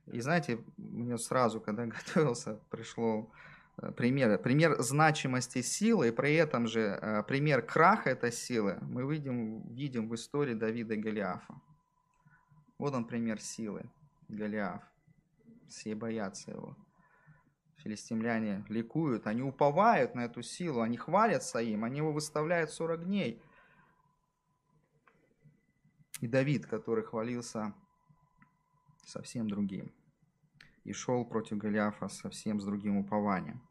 [0.08, 3.32] И знаете, мне сразу, когда готовился, пришло
[3.78, 9.10] э, пример, пример значимости силы, и при этом же э, пример краха этой силы мы
[9.12, 11.62] видим, видим в истории Давида и Голиафа.
[12.78, 13.90] Вот он пример силы,
[14.28, 14.82] Голиаф.
[15.68, 16.78] Все боятся его.
[17.78, 23.42] Филистимляне ликуют, они уповают на эту силу, они хвалятся им, они его выставляют 40 дней.
[26.22, 27.74] И Давид, который хвалился
[29.06, 29.94] совсем другим.
[30.84, 33.62] И шел против Голиафа совсем с другим упованием.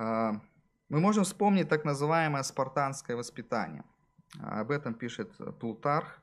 [0.00, 0.40] А,
[0.88, 3.82] мы можем вспомнить так называемое спартанское воспитание.
[4.40, 6.20] Об этом пишет Плутарх.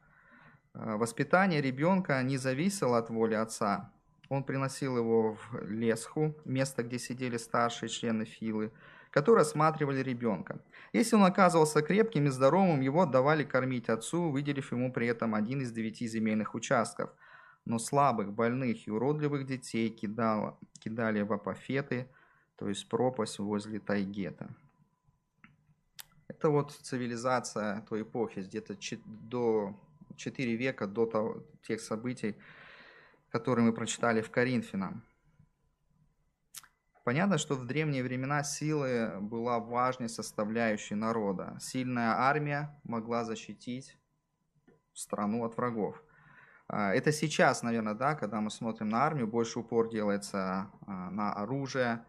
[0.73, 3.91] А, воспитание ребенка не зависело от воли отца.
[4.29, 8.71] Он приносил его в Лесху, место, где сидели старшие члены Филы,
[9.11, 10.61] которые осматривали ребенка.
[10.93, 15.61] Если он оказывался крепким и здоровым, его отдавали кормить отцу, выделив ему при этом один
[15.61, 17.09] из девяти земельных участков–
[17.65, 22.07] но слабых, больных и уродливых детей кидало, кидали в апофеты,
[22.57, 24.55] то есть пропасть возле Тайгета.
[26.27, 29.79] Это вот цивилизация той эпохи, где-то до
[30.15, 32.35] 4 века до того, тех событий,
[33.29, 35.03] которые мы прочитали в Коринфянам.
[37.03, 41.55] Понятно, что в древние времена силы была важной составляющей народа.
[41.61, 43.95] Сильная армия могла защитить
[44.93, 46.01] страну от врагов.
[46.67, 51.31] А, это сейчас, наверное, да, когда мы смотрим на армию, больше упор делается а, на
[51.33, 52.03] оружие,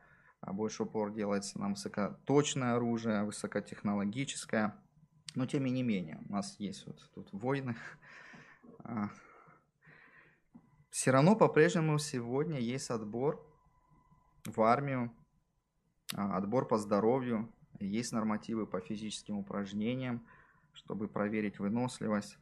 [0.46, 4.74] а больше упор делается на высокоточное оружие, высокотехнологическое.
[5.34, 7.76] Но тем не менее, у нас есть вот тут войны.
[10.88, 13.44] Все равно по-прежнему сегодня есть отбор
[14.46, 15.12] в армию,
[16.14, 20.26] отбор по здоровью, есть нормативы по физическим упражнениям,
[20.72, 22.38] чтобы проверить выносливость.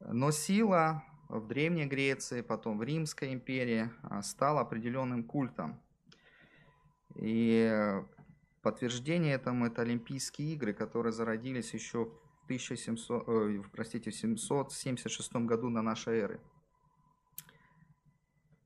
[0.00, 5.80] Но сила в Древней Греции, потом в Римской империи а, стала определенным культом.
[7.16, 8.02] И
[8.62, 15.68] подтверждение этому это Олимпийские игры, которые зародились еще в 1700, э, простите, в 776 году
[15.68, 16.40] на нашей эры.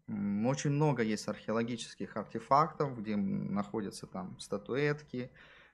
[0.09, 5.31] Очень много есть археологических артефактов, где находятся там статуэтки,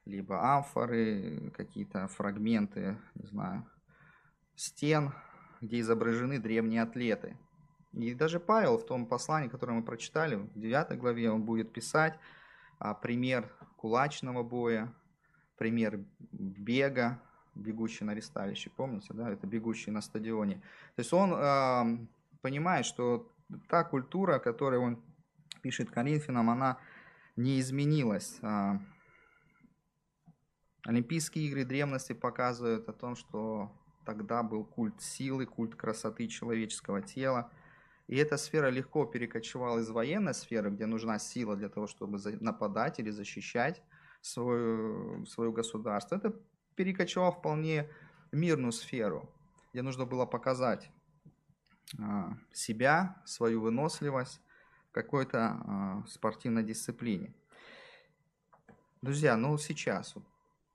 [0.06, 3.66] либо амфоры, какие-то фрагменты, не знаю,
[4.56, 5.12] стен
[5.62, 7.36] где изображены древние атлеты.
[7.92, 12.18] И даже Павел в том послании, которое мы прочитали, в 9 главе, он будет писать
[13.02, 14.92] пример кулачного боя,
[15.56, 16.00] пример
[16.32, 17.20] бега,
[17.54, 20.56] бегущий на ресталище, помните, да, это бегущий на стадионе.
[20.96, 22.06] То есть он э,
[22.40, 23.30] понимает, что
[23.68, 25.02] та культура, которую он
[25.62, 26.78] пишет Коринфянам, она
[27.36, 28.38] не изменилась.
[28.42, 28.80] А,
[30.84, 33.70] Олимпийские игры древности показывают о том, что
[34.04, 37.50] Тогда был культ силы, культ красоты человеческого тела.
[38.08, 42.98] И эта сфера легко перекочевала из военной сферы, где нужна сила для того, чтобы нападать
[42.98, 43.82] или защищать
[44.20, 46.16] свое, свое государство.
[46.16, 46.34] Это
[46.74, 47.88] перекочевало вполне
[48.32, 49.30] мирную сферу,
[49.72, 50.90] где нужно было показать
[51.98, 54.40] а, себя, свою выносливость
[54.90, 57.34] в какой-то а, спортивной дисциплине.
[59.02, 60.14] Друзья, ну сейчас,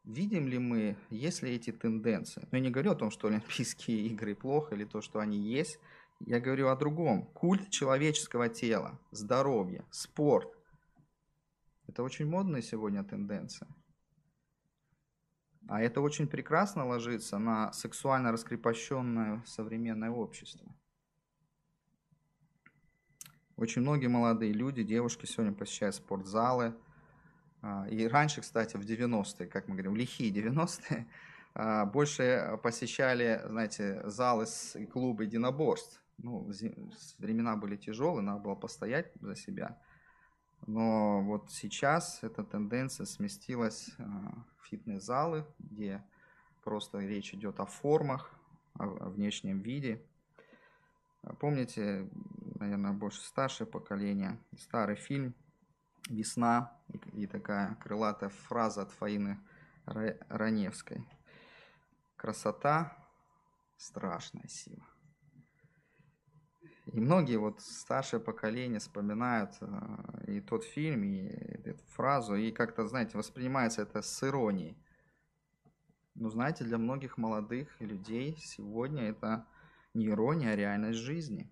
[0.04, 2.48] видим ли мы, есть ли эти тенденции.
[2.52, 5.80] Но я не говорю о том, что Олимпийские игры плохо или то, что они есть.
[6.26, 7.26] Я говорю о другом.
[7.34, 10.54] Культ человеческого тела, здоровье, спорт.
[11.88, 13.68] Это очень модная сегодня тенденция.
[15.70, 20.74] А это очень прекрасно ложится на сексуально раскрепощенное современное общество.
[23.56, 26.76] Очень многие молодые люди, девушки сегодня посещают спортзалы–
[27.62, 31.08] а, и раньше, кстати, в 90-е, как мы говорим, лихие 90-е,
[31.54, 36.02] а, больше посещали, знаете, залы и клубы единоборств.
[36.18, 36.50] Ну,
[37.20, 39.80] времена были тяжелые, надо было постоять за себя.
[40.66, 46.04] Но вот сейчас эта тенденция сместилась а, в фитнес-залы, где
[46.64, 48.34] просто речь идет о формах,
[48.74, 50.04] о внешнем виде.
[51.40, 52.10] Помните,
[52.60, 55.36] наверное, больше старшее поколение, старый фильм
[56.10, 56.72] весна
[57.14, 59.40] и такая крылатая фраза от Фаины
[59.86, 61.06] Раневской.
[62.16, 62.98] Красота–
[63.78, 64.86] страшная сила.
[66.94, 69.68] И многие вот старшее поколение вспоминают э,
[70.28, 71.28] и тот фильм, и
[71.66, 74.78] эту фразу, и как-то, знаете, воспринимается это с иронией.
[76.16, 79.46] Но знаете, для многих молодых людей сегодня это
[79.94, 81.52] Не ирония, а реальность жизни.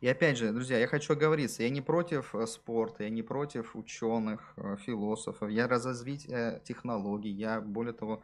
[0.00, 3.76] И опять же, друзья, я хочу оговориться, я не против э, спорта, я не против
[3.76, 8.22] ученых, э, философов, я за развитие технологий, я, более того,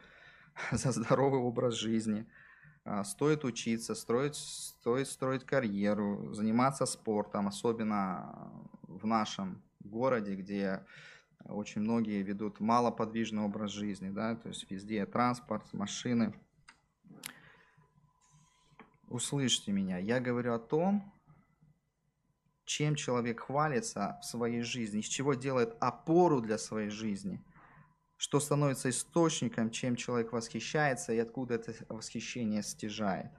[0.72, 2.26] за здоровый образ жизни.
[2.84, 8.50] А, стоит учиться, строить, стоит строить карьеру, заниматься спортом, особенно
[8.82, 10.84] в нашем городе, где
[11.44, 16.34] очень многие ведут малоподвижный образ жизни, да, то есть везде транспорт, машины.
[19.08, 21.12] Услышьте меня, я говорю о том,
[22.64, 27.44] чем человек хвалится в своей жизни, из чего делает опору для своей жизни,
[28.22, 33.32] что становится источником, чем человек восхищается и откуда это восхищение стяжает.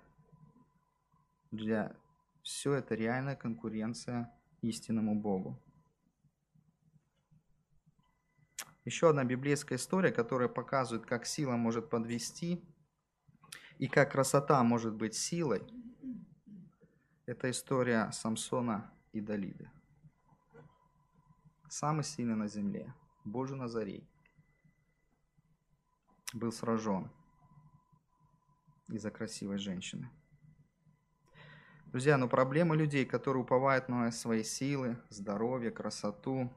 [1.52, 1.96] Для
[2.41, 5.58] все это реальная конкуренция истинному Богу.
[8.84, 12.62] Еще одна библейская история, которая показывает, как сила может подвести
[13.80, 15.63] и как красота может быть силой.
[17.26, 19.72] Это история Самсона и Далиды.
[21.69, 22.93] Самый сильный на земле,
[23.24, 24.10] Божий Назарей,
[26.34, 27.10] был сражен
[28.89, 30.10] из-за красивой женщины.
[31.88, 36.52] Друзья, но проблема людей, которые уповают на свои силы, здоровье, красоту,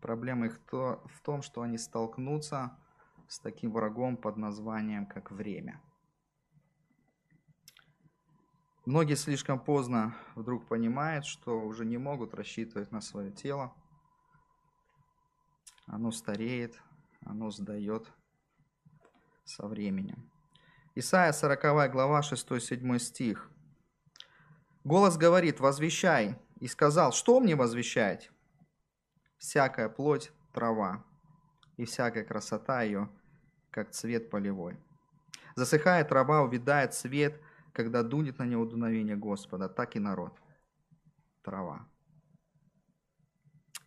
[0.00, 2.78] проблема их то, в том, что они столкнутся
[3.28, 5.80] с таким врагом под названием, как время–
[8.84, 13.72] Многие слишком поздно вдруг понимают, что уже не могут рассчитывать на свое тело.
[15.86, 16.82] Оно стареет,
[17.24, 18.10] оно сдает
[19.44, 20.30] со временем.
[20.94, 23.50] Исайя 40 глава 6-7 стих.
[24.84, 28.30] Голос говорит, возвещай, и сказал, что мне возвещать?
[29.38, 31.04] Всякая плоть– трава,
[31.76, 33.08] и всякая красота ее,
[33.70, 34.78] как цвет полевой.
[35.56, 37.40] Засыхает трава, увядает цвет–
[37.72, 40.38] когда дунет на него дуновение Господа, так и народ.
[41.42, 41.88] Трава.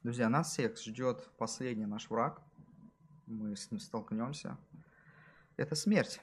[0.03, 2.41] Друзья, нас всех ждет последний наш враг.
[3.27, 4.57] Мы с ним столкнемся.
[5.57, 6.21] Это смерть.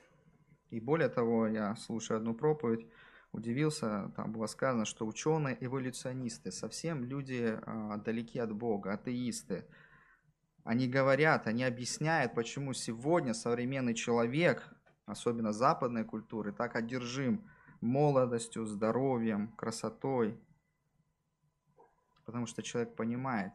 [0.70, 2.86] И более того, я слушаю одну проповедь,
[3.32, 9.66] удивился, там было сказано, что ученые эволюционисты, совсем люди а, далеки от Бога, атеисты.
[10.64, 14.72] Они говорят, они объясняют, почему сегодня современный человек,
[15.06, 20.38] особенно западной культуры, так одержим молодостью, здоровьем, красотой.
[22.24, 23.52] Потому что человек понимает,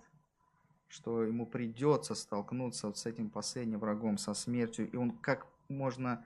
[0.87, 6.25] что ему придется столкнуться вот с этим последним врагом, со смертью, и он как можно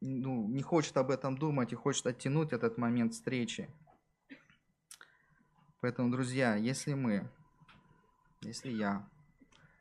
[0.00, 3.68] ну, не хочет об этом думать и хочет оттянуть этот момент встречи.
[5.80, 7.28] Поэтому, друзья, если мы,
[8.40, 9.08] если я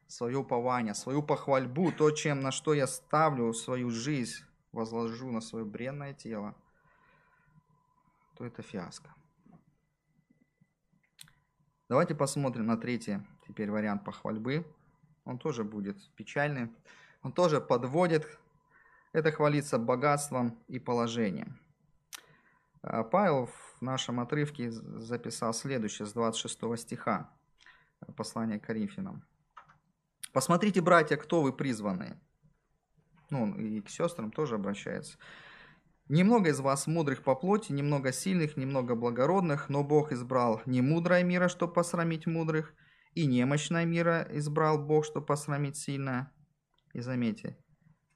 [0.08, 5.66] свое упование, свою похвальбу, то, чем, на что я ставлю свою жизнь, возложу на свое
[5.66, 6.56] бренное тело,
[8.36, 9.14] то это фиаско.
[11.92, 14.66] Давайте посмотрим на третий теперь вариант похвальбы.
[15.26, 16.72] Он тоже будет печальный.
[17.22, 18.40] Он тоже подводит.
[19.12, 21.60] Это хвалиться богатством и положением.
[22.82, 27.30] А Павел в нашем отрывке записал следующее с 26 стиха
[28.16, 29.26] послания к Коринфянам.
[30.32, 32.18] «Посмотрите, братья, кто вы призванные,
[33.30, 35.18] ну, и к сестрам тоже обращается.
[36.12, 41.24] Немного из вас мудрых по плоти, немного сильных, немного благородных, но Бог избрал не мудрое
[41.24, 42.74] мира, чтобы посрамить мудрых,
[43.14, 46.30] и немощное мира избрал Бог, чтобы посрамить сильное.
[46.92, 47.58] И заметьте,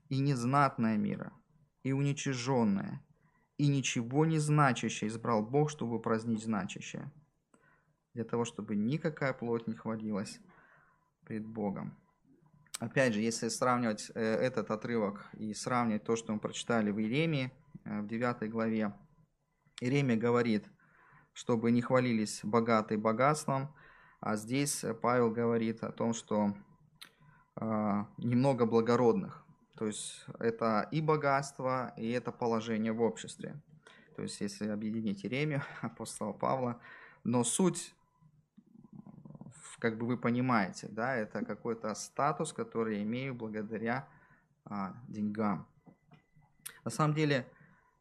[0.09, 1.31] и незнатное мира,
[1.83, 3.01] и уничиженное,
[3.55, 7.13] и ничего не значащее избрал Бог, чтобы упразднить значащее,
[8.13, 10.41] для того, чтобы никакая плоть не хвалилась
[11.23, 11.97] пред Богом
[12.79, 17.53] опять же, если сравнивать э, этот отрывок и сравнивать то, что мы прочитали в Иеремии,
[17.83, 18.93] в 9 главе,
[19.81, 20.67] Иеремия говорит,
[21.33, 23.75] чтобы не хвалились богатые богатством,
[24.21, 26.55] а здесь Павел говорит о том, что
[27.57, 29.45] э, немного благородных.
[29.77, 33.61] То есть это и богатство, и это положение в обществе.
[34.15, 36.79] То есть если объединить Иеремию, апостола Павла,
[37.23, 37.93] но суть
[39.79, 44.07] как бы вы понимаете, да, это какой-то статус, который я имею благодаря
[44.63, 45.67] а, деньгам.
[46.83, 47.47] На самом деле,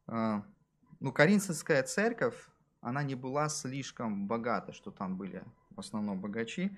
[0.06, 2.36] ну, Коринфянская церковь,
[2.80, 6.76] она не была слишком богата, что там были в основном богачи,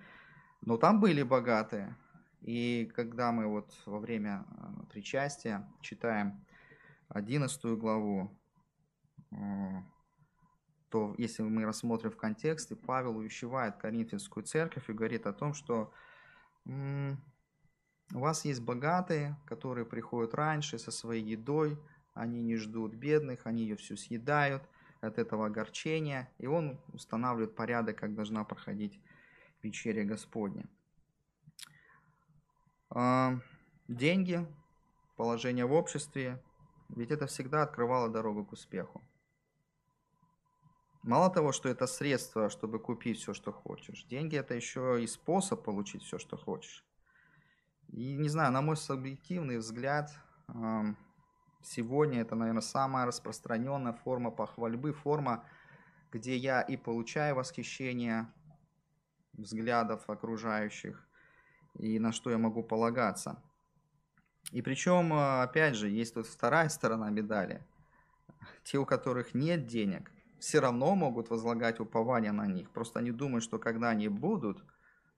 [0.61, 1.97] но там были богатые.
[2.41, 6.45] И когда мы вот во время а, причастия читаем
[7.09, 8.31] 11 главу,
[9.33, 9.83] а,
[10.91, 15.93] то если мы рассмотрим в контексте, Павел увещевает Коринфянскую церковь и говорит о том, что
[16.67, 21.79] у вас есть богатые, которые приходят раньше со своей едой,
[22.17, 24.63] они не ждут бедных, они ее всю съедают
[25.03, 28.99] от этого огорчения, и он устанавливает порядок, как должна проходить
[29.63, 30.67] вечеря Господня.
[32.89, 33.39] А,
[33.87, 34.47] деньги,
[35.17, 36.43] положение в обществе,
[36.89, 39.03] ведь это всегда открывало дорогу к успеху.
[41.03, 45.63] Мало того, что это средство, чтобы купить все, что хочешь, деньги это еще и способ
[45.63, 46.83] получить все, что хочешь.
[47.89, 50.11] И не знаю, на мой субъективный взгляд,
[51.67, 55.45] сегодня это, наверное, самая распространенная форма похвальбы, форма,
[56.13, 58.33] где я и получаю восхищение
[59.33, 61.07] взглядов окружающих,
[61.75, 63.43] и на что я могу полагаться.
[64.53, 67.67] И причем, опять же, есть тут вторая сторона медали.
[68.63, 72.71] Те, у которых нет денег, все равно могут возлагать упование на них.
[72.71, 74.65] Просто они думают, что когда они будут,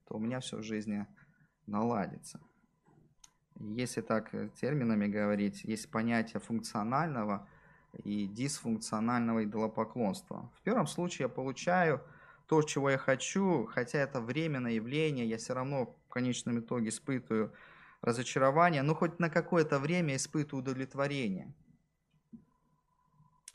[0.06, 1.06] то у меня все в жизни
[1.66, 2.40] наладится.
[3.60, 4.30] Если так
[4.60, 7.46] терминами говорить, есть понятие функционального
[8.04, 10.50] и дисфункционального идолопоклонства.
[10.56, 12.00] В первом случае я получаю
[12.46, 17.52] то, чего я хочу, хотя это временное явление, я все равно в конечном итоге испытываю
[18.00, 21.52] разочарование, но хоть на какое-то время испытываю удовлетворение–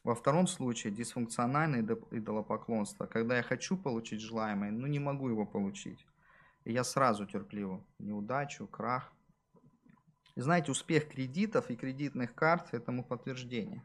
[0.04, 1.82] во втором случае дисфункциональное
[2.12, 6.06] идолопоклонство, когда я хочу получить желаемое, но не могу его получить.
[6.66, 9.14] И я сразу терплю неудачу, крах.
[10.36, 13.84] Знаете, успех кредитов и кредитных карт этому подтверждение.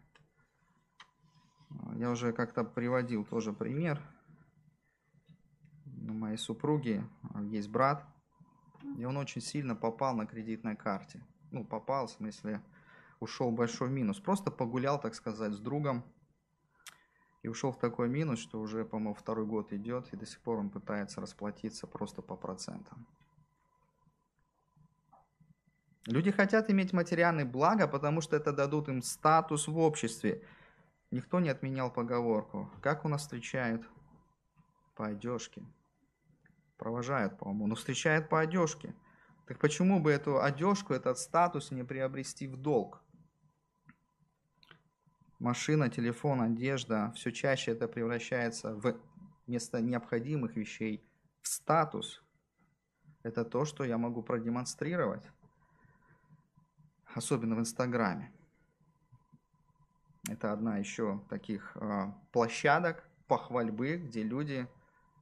[1.97, 4.01] Я уже как-то приводил тоже пример.
[5.85, 7.05] У моей супруги
[7.51, 8.07] есть брат,
[8.97, 11.23] и он очень сильно попал на кредитной карте.
[11.51, 12.63] Ну, попал, в смысле,
[13.21, 14.19] ушел большой минус.
[14.19, 16.03] Просто погулял, так сказать, с другом.
[17.43, 20.59] И ушел в такой минус, что уже, по-моему, второй год идет, и до сих пор
[20.59, 23.07] он пытается расплатиться просто по процентам.
[26.09, 30.43] Люди хотят иметь материальные блага, потому что это дадут им статус в обществе.
[31.11, 32.71] Никто не отменял поговорку.
[32.81, 33.87] Как у нас встречают?
[34.95, 35.63] По одежке.
[36.79, 38.95] Провожают, по-моему, но встречают по одежке.
[39.47, 43.03] Так почему бы эту одежку, этот статус не приобрести в долг?
[45.39, 48.99] Машина, телефон, одежда, все чаще это превращается в
[49.47, 51.07] вместо необходимых вещей
[51.43, 52.23] в статус.
[53.23, 55.23] Это то, что я могу продемонстрировать.
[57.15, 58.33] Особенно в Инстаграме.
[60.29, 64.69] Это одна еще таких э, площадок похвальбы, где люди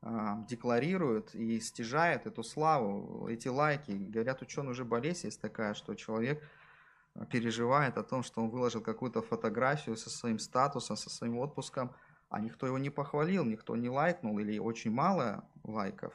[0.02, 3.92] э, декларируют и стяжают эту славу, эти лайки.
[3.92, 6.42] Говорят, ученые уже болезнь есть такая, что человек
[7.30, 11.94] переживает о том, что он выложил какую-то фотографию со своим статусом, со своим отпуском,
[12.28, 16.12] а никто его не похвалил, никто не лайкнул или очень мало лайков,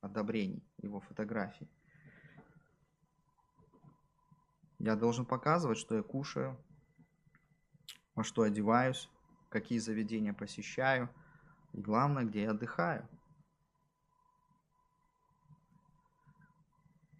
[0.00, 1.68] одобрений его фотографий.
[4.78, 6.56] Я должен показывать, что я кушаю,
[8.14, 9.08] во что одеваюсь,
[9.48, 11.10] какие заведения посещаю,
[11.72, 13.08] и главное, где я отдыхаю.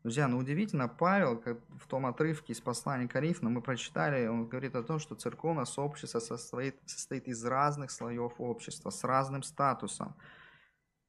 [0.05, 4.77] Друзья, ну удивительно, Павел, как в том отрывке из послания Коринфянам мы прочитали, он говорит
[4.77, 10.17] о том, что церковное сообщество состоит, состоит из разных слоев общества, с разным статусом.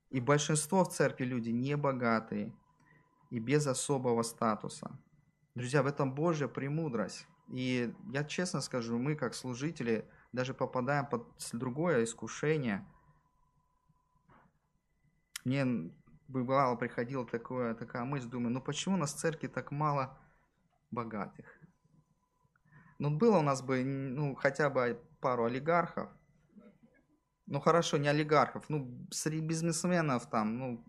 [0.10, 2.52] И большинство в церкви люди не богатые
[3.30, 5.00] и без особого статуса.
[5.60, 7.28] Друзья, в этом Божья премудрость.
[7.50, 12.88] И я честно скажу, мы как служители даже попадаем под другое искушение.
[15.44, 15.92] Мне
[16.30, 20.18] бывало, приходила такое, такая мысль, думаю, ну почему у нас в церкви так мало
[20.92, 21.46] богатых?
[22.98, 26.10] Ну, было у нас бы, ну, хотя бы пару олигархов.
[27.48, 30.86] Ну, хорошо, не олигархов, ну, среди бизнесменов там, ну,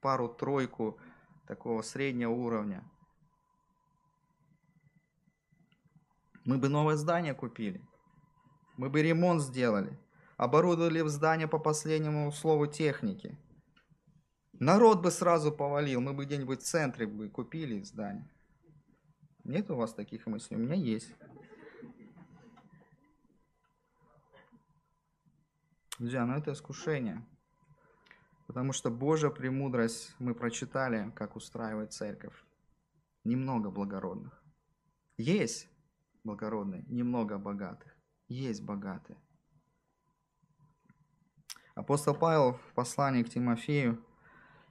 [0.00, 0.98] пару-тройку
[1.46, 2.82] такого среднего уровня.
[6.46, 7.84] Мы бы новое здание купили.
[8.76, 9.98] Мы бы ремонт сделали.
[10.36, 13.36] Оборудовали в здание по последнему слову техники.
[14.52, 18.30] Народ бы сразу повалил, мы бы где-нибудь в центре бы купили здание.
[19.42, 20.56] Нет у вас таких мыслей?
[20.56, 21.12] У меня есть.
[25.98, 27.26] Друзья, ну это искушение.
[28.46, 32.44] Потому что Божья премудрость мы прочитали, как устраивает церковь.
[33.24, 34.40] Немного благородных.
[35.16, 35.68] Есть
[36.26, 37.96] благородные, немного богатых.
[38.28, 39.18] Есть богатые.
[41.74, 44.04] Апостол Павел в послании к Тимофею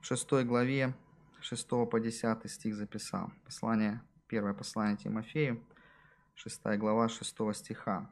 [0.01, 0.93] 6 главе
[1.41, 3.31] 6 по 10 стих записал.
[3.43, 5.63] Послание, первое послание Тимофею,
[6.35, 8.11] 6 глава 6 стиха.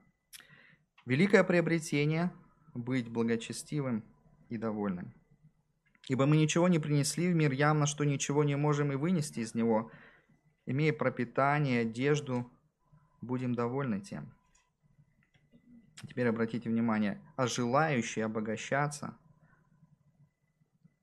[1.05, 2.31] «Великое приобретение–
[2.73, 4.03] быть благочестивым
[4.49, 5.13] и довольным.
[6.07, 9.55] Ибо мы ничего не принесли в мир, явно, что ничего не можем и вынести из
[9.55, 9.91] него.
[10.65, 12.51] Имея пропитание, одежду,
[13.23, 14.33] будем довольны тем.
[16.07, 19.17] Теперь обратите внимание, а желающий обогащаться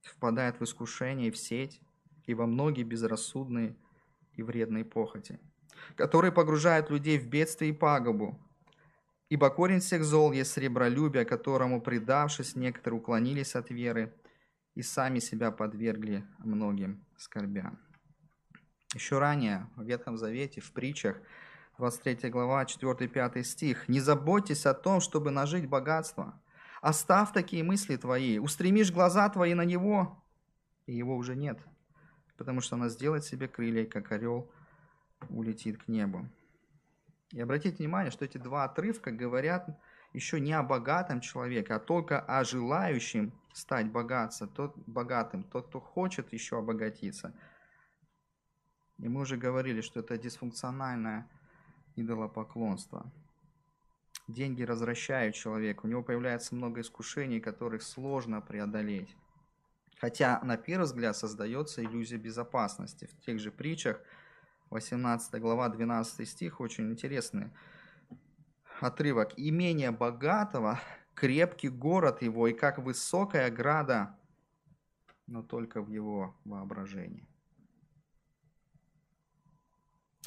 [0.02, 1.80] впадает в искушение и в сеть,
[2.26, 3.76] и во многие безрассудные
[4.34, 5.40] и вредные похоти,
[5.96, 8.38] которые погружают людей в бедствие и пагубу.
[9.28, 14.12] Ибо корень всех зол есть сребролюбие, которому, предавшись, некоторые уклонились от веры
[14.74, 17.78] и сами себя подвергли многим скорбям.
[18.92, 21.20] Еще ранее, в Ветхом Завете, в притчах,
[21.80, 23.88] 23 глава, 4-5 стих.
[23.88, 26.38] «Не заботьтесь о том, чтобы нажить богатство.
[26.82, 30.22] Оставь такие мысли твои, устремишь глаза твои на него,
[30.86, 31.58] и его уже нет,
[32.36, 34.50] потому что она сделает себе крылья, как орел
[35.30, 36.28] улетит к небу».
[37.32, 39.66] И обратите внимание, что эти два отрывка говорят
[40.12, 45.80] еще не о богатом человеке, а только о желающем стать богатцем, тот, богатым, тот, кто
[45.80, 47.34] хочет еще обогатиться–
[48.98, 51.26] и мы уже говорили, что это дисфункциональное
[51.96, 53.10] идолопоклонство.
[54.28, 59.16] Деньги развращают человека, у него появляется много искушений, которых сложно преодолеть.
[60.00, 63.06] Хотя на первый взгляд создается иллюзия безопасности.
[63.06, 64.00] В тех же притчах,
[64.70, 67.50] 18 глава, 12 стих, очень интересный
[68.80, 69.32] отрывок.
[69.36, 70.80] «Имение богатого,
[71.14, 74.16] крепкий город его, и как высокая ограда,
[75.26, 77.29] но только в его воображении».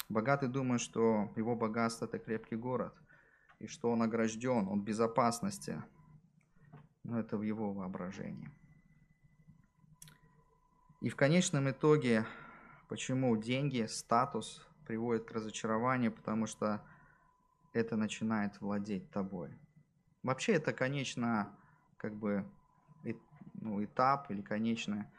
[0.08, 2.94] Богатый думает, что его богатство– это крепкий город,
[3.58, 5.82] и что он огражден, он в безопасности.
[7.02, 8.50] Но это в его воображении.
[11.00, 12.26] И в конечном итоге,
[12.88, 16.82] почему деньги, статус приводят к разочарованию, потому что
[17.72, 19.50] это начинает владеть тобой.
[20.22, 21.54] Вообще это, конечно,
[21.98, 22.44] как бы
[23.64, 25.10] ну, этап или конечное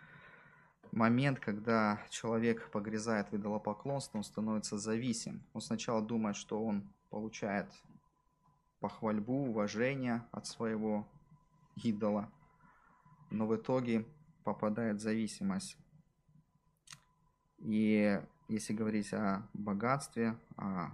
[0.96, 5.46] момент, когда человек погрязает в идолопоклонство, он становится зависим.
[5.54, 7.68] Он сначала думает, что он получает
[8.80, 11.08] похвальбу, уважение от своего
[11.84, 12.32] идола,
[13.30, 14.06] но в итоге
[14.44, 15.78] попадает в зависимость.
[17.58, 20.92] И если говорить о богатстве, о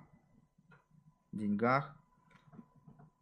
[1.31, 1.95] деньгах,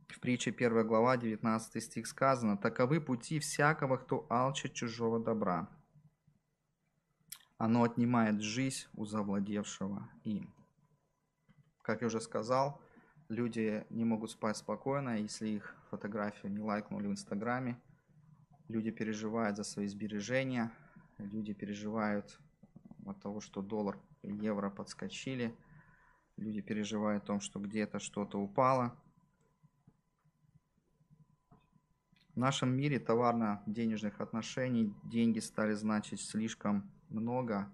[0.07, 5.69] в притче 1 глава, 19 стих сказано, «Таковы пути всякого, кто алчит чужого добра,
[7.59, 10.51] оно отнимает жизнь у завладевшего им.
[11.81, 12.81] Как я уже сказал,
[13.27, 17.77] люди не могут спать спокойно, если их фотографию не лайкнули в Инстаграме.
[18.69, 20.71] Люди переживают за свои сбережения,
[21.17, 22.39] люди переживают
[23.05, 25.53] от того, что доллар и евро подскочили,
[26.37, 28.95] люди переживают о том, что где-то что-то упало.
[32.35, 37.71] В нашем мире товарно-денежных отношений деньги стали значить слишком много.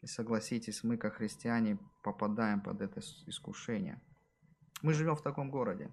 [0.00, 4.00] И согласитесь, мы, как христиане, попадаем под это искушение.
[4.82, 5.92] Мы живем в таком городе.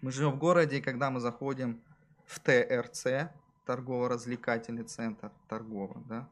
[0.00, 1.82] Мы живем в городе, когда мы заходим
[2.26, 3.30] в ТРЦ,
[3.66, 6.30] торгово-развлекательный центр, торгово, да,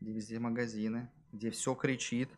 [0.00, 2.30] где везде магазины, где все кричит.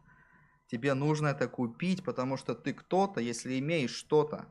[0.67, 4.47] Тебе нужно это купить, потому что ты кто-то, если имеешь что-то.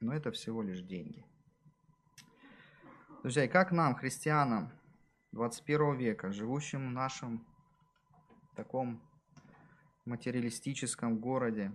[0.00, 1.27] Но это всего лишь деньги.
[3.28, 4.72] Друзья, и как нам, христианам
[5.32, 7.46] 21 века, живущим в нашем
[8.56, 9.02] таком
[10.06, 11.74] материалистическом городе,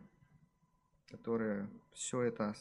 [1.11, 2.55] который все это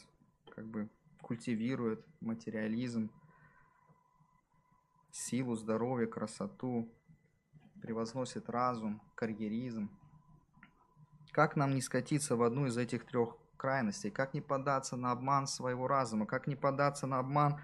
[0.51, 0.91] как бы
[1.23, 3.09] культивирует, материализм,
[5.09, 6.87] силу, здоровье, красоту,
[7.81, 9.89] превозносит разум, карьеризм.
[11.31, 14.11] Как нам не скатиться в одну из этих трех крайностей?
[14.11, 16.27] Как не поддаться на обман своего разума?
[16.27, 17.59] Как не поддаться на обман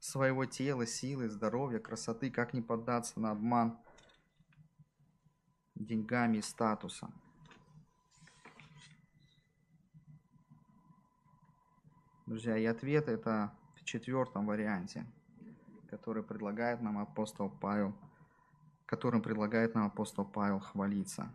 [0.00, 3.78] своего тела, силы, здоровья, красоты, как не поддаться на обман
[5.74, 7.14] деньгами и статусом.
[12.26, 15.06] Друзья, и ответ это в четвертом варианте,
[15.88, 17.94] который предлагает нам апостол Павел,
[18.84, 21.32] которым предлагает нам апостол Павел хвалиться.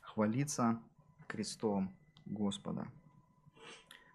[0.00, 0.82] Хвалиться
[1.26, 1.94] крестом
[2.24, 2.88] Господа.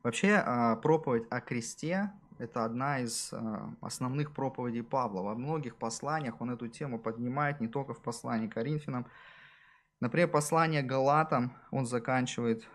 [0.02, 3.38] Вообще, а, проповедь о кресте это одна из э,
[3.82, 5.22] основных проповедей Павла.
[5.22, 9.06] Во многих посланиях он эту тему поднимает, не только в послании к Коринфянам.
[10.00, 12.68] Например, послание Галатам он заканчивает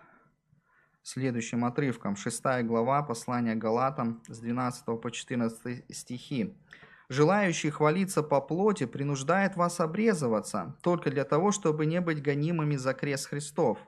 [1.03, 2.17] следующим отрывком.
[2.17, 6.57] Шестая глава послания Галатам с 12 по 14 стихи.
[7.09, 12.93] «Желающий хвалиться по плоти принуждает вас обрезываться, только для того, чтобы не быть гонимыми за
[12.93, 13.79] крест Христов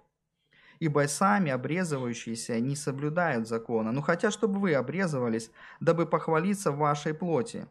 [0.80, 7.12] ибо сами обрезывающиеся не соблюдают закона, но хотят, чтобы вы обрезывались, дабы похвалиться в вашей
[7.12, 7.68] плоти.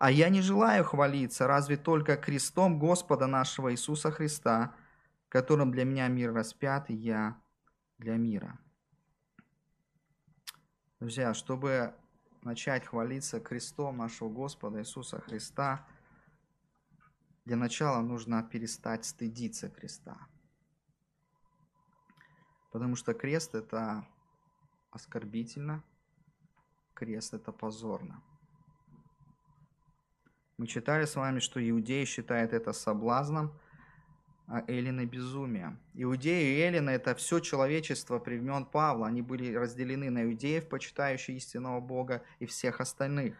[0.00, 4.74] А я не желаю хвалиться, разве только крестом Господа нашего Иисуса Христа,
[5.28, 7.40] которым для меня мир распят, и я
[7.98, 8.58] для мира.
[10.98, 11.94] Друзья, чтобы
[12.42, 15.86] начать хвалиться крестом нашего Господа Иисуса Христа,
[17.44, 20.18] для начала нужно перестать стыдиться креста.
[22.70, 24.06] Потому что крест это
[24.90, 25.82] оскорбительно,
[26.94, 28.22] крест это позорно.
[30.56, 33.58] Мы читали с вами, что иудеи считают это соблазном,
[34.46, 35.78] а эллины безумием.
[35.94, 39.06] Иудеи и эллины– это все человечество времен Павла.
[39.06, 43.36] Они были разделены на иудеев, почитающих истинного Бога, и всех остальных.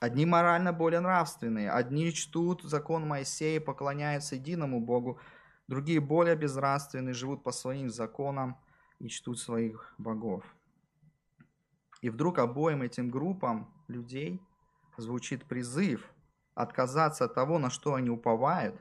[0.00, 5.20] Одни морально более нравственные, одни чтут закон Моисея, поклоняются единому Богу,
[5.70, 8.56] другие более безнравственные, живут по своим законам
[8.98, 10.44] и чтут своих богов.
[12.02, 14.42] И вдруг обоим этим группам людей
[14.96, 16.12] звучит призыв
[16.54, 18.74] отказаться от того, на что они уповают,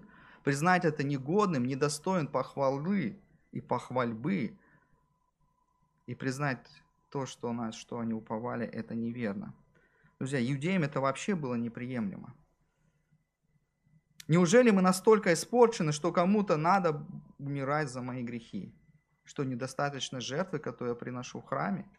[0.43, 3.21] признать это негодным, недостоин похвалы
[3.51, 4.57] и похвальбы,
[6.07, 6.67] и признать
[7.11, 9.53] то, что, на что они уповали, это неверно.
[10.17, 12.33] Друзья, иудеям это вообще было неприемлемо.
[14.29, 17.03] Неужели мы настолько испорчены, что кому-то надо
[17.39, 18.71] умирать за мои грехи?
[19.23, 21.89] Что недостаточно жертвы, которую я приношу в храме?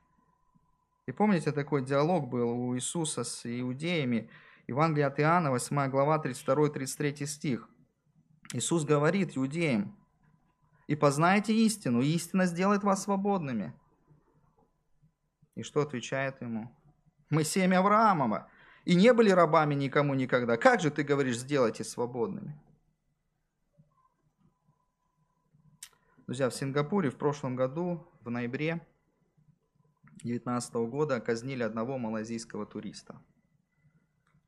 [1.06, 4.30] И помните, такой диалог был у Иисуса с иудеями.
[4.68, 7.68] Евангелие от Иоанна, 8 глава, 32-33 стих.
[8.52, 9.96] Иисус говорит иудеям,
[10.86, 13.74] «И познайте истину, и истина сделает вас свободными».
[15.56, 16.72] И что отвечает ему?
[17.28, 18.48] «Мы семя Авраамова,
[18.84, 20.56] и не были рабами никому никогда.
[20.56, 22.60] Как же ты говоришь, сделайте свободными?»
[26.26, 28.86] Друзья, в Сингапуре в прошлом году, в ноябре,
[30.22, 33.20] 2019 года казнили одного малазийского туриста.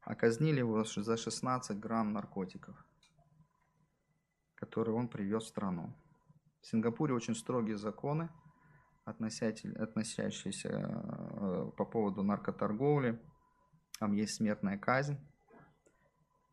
[0.03, 2.77] А казнили его за 16 грамм наркотиков,
[4.55, 5.93] которые он привез в страну.
[6.61, 8.29] В Сингапуре очень строгие законы,
[9.05, 13.21] относящиеся э, по поводу наркоторговли.
[13.99, 15.19] Там есть смертная казнь.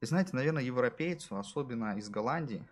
[0.01, 2.65] И знаете, наверное, европейцу, особенно из Голландии,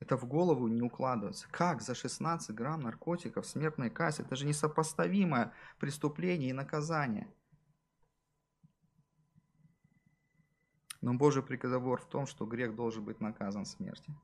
[0.00, 1.48] это в голову не укладывается.
[1.50, 4.22] Как за 16 грамм наркотиков смертная казнь?
[4.22, 7.28] Это же несопоставимое преступление и наказание.
[11.00, 14.14] Но Божий приговор в том, что грех должен быть наказан смертью.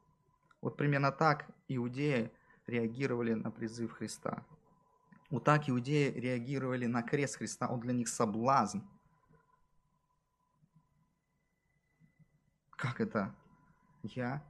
[0.60, 2.32] Вот примерно так иудеи
[2.66, 4.44] реагировали на призыв Христа.
[5.30, 7.68] Вот так иудеи реагировали на крест Христа.
[7.68, 8.78] Он для них соблазн.
[12.84, 13.34] Как это?
[14.02, 14.44] Я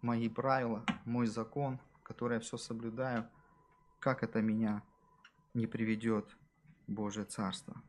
[0.00, 3.28] мои правила, мой закон, который я все соблюдаю,
[3.98, 4.84] как это меня
[5.52, 6.36] не приведет
[6.86, 7.82] Божье Царство.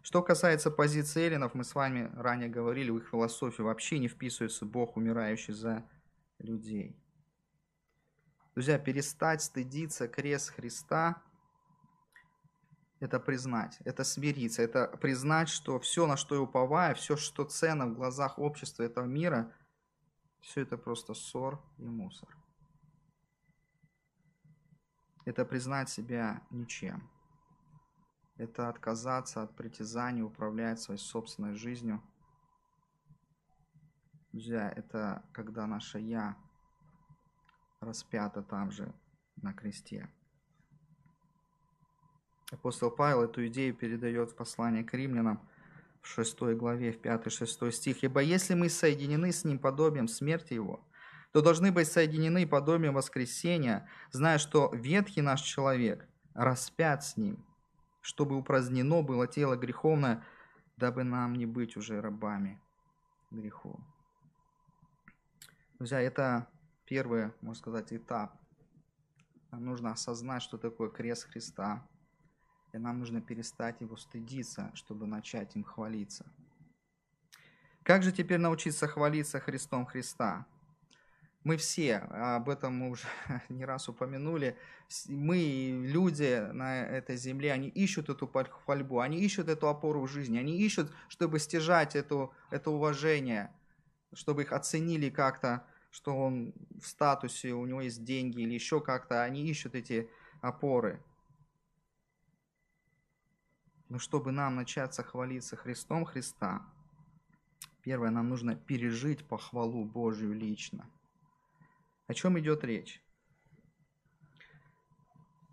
[0.00, 4.64] Что касается позиции эллинов, мы с вами ранее говорили, в их философию вообще не вписывается
[4.64, 5.86] Бог, умирающий за
[6.38, 6.96] людей.
[8.54, 11.22] Друзья, перестать стыдиться крест Христа–
[13.00, 17.86] это признать, это смириться, это признать, что все, на что я уповаю, все, что ценно
[17.86, 19.52] в глазах общества этого мира–
[20.40, 22.28] все это просто ссор и мусор.
[25.24, 27.10] Это признать себя ничем.
[28.36, 32.00] Это отказаться от притязаний, управлять своей собственной жизнью.
[34.30, 36.36] Друзья, это когда наше «я»
[37.80, 38.94] распято там же,
[39.36, 40.08] на кресте.
[42.52, 45.40] Апостол Павел эту идею передает в послании к римлянам–
[46.06, 48.04] в 6 главе, в 5-6 стих.
[48.04, 50.80] «Ибо если мы соединены с Ним подобием смерти Его,
[51.32, 57.44] то должны быть соединены подобием воскресения, зная, что ветхий наш человек распят с Ним,
[58.00, 60.24] чтобы упразднено было тело греховное,
[60.76, 62.60] дабы нам не быть уже рабами
[63.30, 63.80] греху».
[65.78, 66.46] Друзья, это
[66.86, 68.40] первый, можно сказать, этап.
[69.50, 71.86] Нам нужно осознать, что такое крест Христа–
[72.76, 76.26] и нам нужно перестать его стыдиться, чтобы начать им хвалиться.
[77.82, 80.46] Как же теперь научиться хвалиться Христом Христа?
[81.42, 83.06] Мы все, об этом мы уже
[83.48, 84.58] не раз упомянули,
[85.08, 90.38] мы, люди на этой земле, они ищут эту хвальбу, они ищут эту опору в жизни,
[90.38, 93.52] они ищут, чтобы стяжать эту, это уважение,
[94.12, 96.52] чтобы их оценили как-то, что он
[96.82, 100.10] в статусе, у него есть деньги или еще как-то, они ищут эти
[100.42, 101.00] опоры.
[103.88, 106.66] Но чтобы нам начаться хвалиться Христом Христа,
[107.82, 110.90] первое, нам нужно пережить похвалу Божью лично.
[112.08, 113.02] О чем идет речь?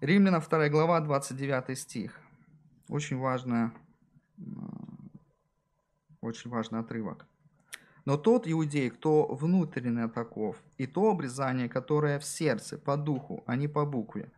[0.01, 2.19] Римляна 2 глава, 29 стих.
[2.89, 3.71] Очень важная,
[6.21, 7.27] очень важный отрывок.
[8.05, 13.55] Но тот иудей, кто внутренне таков, и то обрезание, которое в сердце, по духу, а
[13.55, 14.31] не по букве.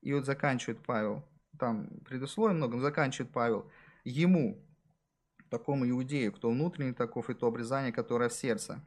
[0.00, 1.24] И вот заканчивает Павел,
[1.60, 3.70] там предусловие много, но заканчивает Павел,
[4.04, 4.58] ему,
[5.50, 8.82] такому иудею, кто внутренний таков, и то обрезание, которое в сердце,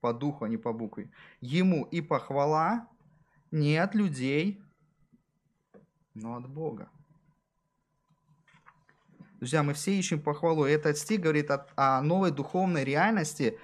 [0.00, 1.10] по духу, а не по букве.
[1.40, 2.88] Ему и похвала
[3.50, 4.62] не от людей,
[6.14, 6.88] но от Бога.
[9.38, 10.66] Друзья, мы все ищем похвалу.
[10.66, 13.58] И этот стих говорит о, о новой духовной реальности,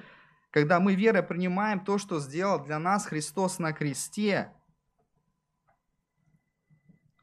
[0.51, 4.53] когда мы верой принимаем то, что сделал для нас Христос на кресте.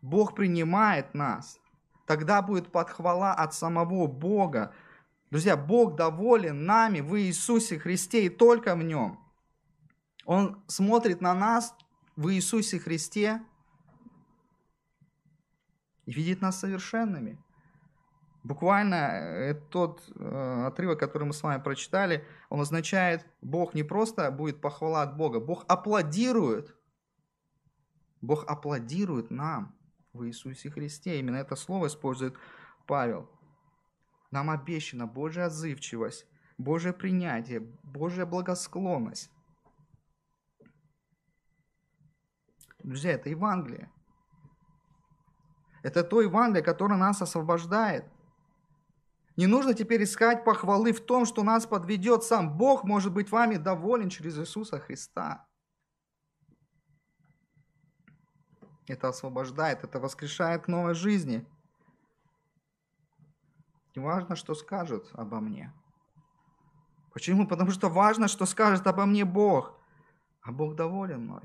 [0.02, 1.60] Бог принимает нас.
[2.06, 4.74] Тогда будет подхвала от самого Бога.
[5.30, 9.20] Друзья, Бог доволен нами в Иисусе Христе и только в Нем.
[10.26, 11.76] Он смотрит на нас
[12.16, 13.42] в Иисусе Христе
[16.06, 17.40] и видит нас совершенными.
[18.44, 24.32] Буквально э, тот э, отрывок, который мы с вами прочитали, он означает, Бог не просто
[24.32, 26.76] будет похвала от Бога, Бог аплодирует.
[28.20, 29.76] Бог аплодирует нам
[30.14, 31.20] в Иисусе Христе.
[31.20, 32.36] Именно это слово использует
[32.88, 33.30] Павел.
[34.32, 36.26] Нам обещана Божья отзывчивость,
[36.58, 39.32] Божье принятие, Божья благосклонность.
[42.80, 43.92] Друзья, это Евангелие.
[45.84, 48.06] Это то Евангелие, которое нас освобождает–
[49.38, 53.56] не нужно теперь искать похвалы в том, что нас подведет сам Бог, может быть вами
[53.56, 55.48] доволен через Иисуса Христа.
[58.92, 61.48] Это освобождает, это воскрешает к новой жизни.
[63.96, 65.72] Не важно, что скажут обо мне.
[67.14, 67.48] Почему?
[67.48, 69.80] Потому что важно, что скажет обо мне Бог.
[70.42, 71.42] А Бог доволен мной.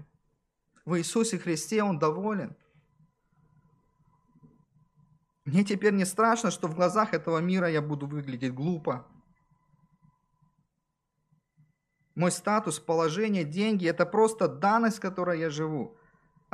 [0.85, 2.57] В Иисусе Христе Он доволен.
[5.45, 9.07] Мне теперь не страшно, что в глазах этого мира я буду выглядеть глупо.
[12.17, 15.97] Мой статус, положение, деньги– это просто данность, в которой я живу.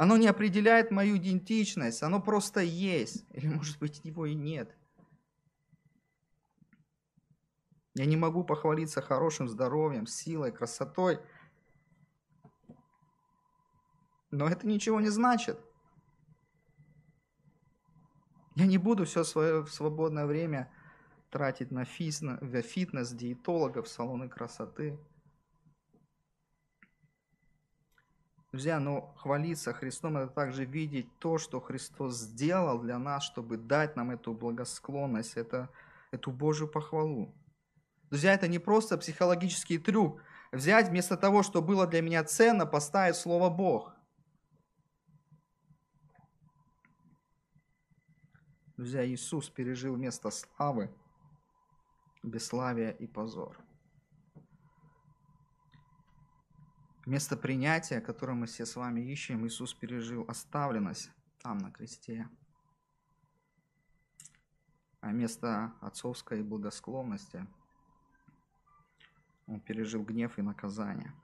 [0.03, 3.24] Оно не определяет мою идентичность, оно просто есть.
[3.34, 4.76] Или, может быть, его и нет.
[7.94, 11.20] Я не могу похвалиться хорошим здоровьем, силой, красотой.
[14.32, 15.61] Но это ничего не значит–
[18.57, 20.68] я не буду все свое свободное время
[21.30, 24.98] тратить на фитнес, диетологов, салоны красоты.
[28.53, 33.96] Друзья, но хвалиться Христом– это также видеть то, что Христос сделал для нас, чтобы дать
[33.96, 35.70] нам эту благосклонность, это,
[36.11, 37.34] эту Божью похвалу.
[38.11, 40.20] Друзья, это не просто психологический трюк.
[40.53, 43.94] Взять вместо того, что было для меня ценно, поставить слово «Бог».
[48.76, 50.94] Друзья, Иисус пережил место славы,
[52.22, 53.57] бесславия и позор.
[57.05, 61.11] Место принятия, которое мы все с вами ищем, Иисус пережил оставленность
[61.42, 62.28] там, на кресте.
[65.00, 67.46] А место отцовской благосклонности
[69.46, 71.12] Он пережил гнев и наказание–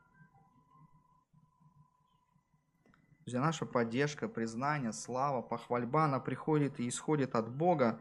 [3.29, 8.01] Друзья, наша поддержка, признание, слава, похвальба, она приходит и исходит от Бога,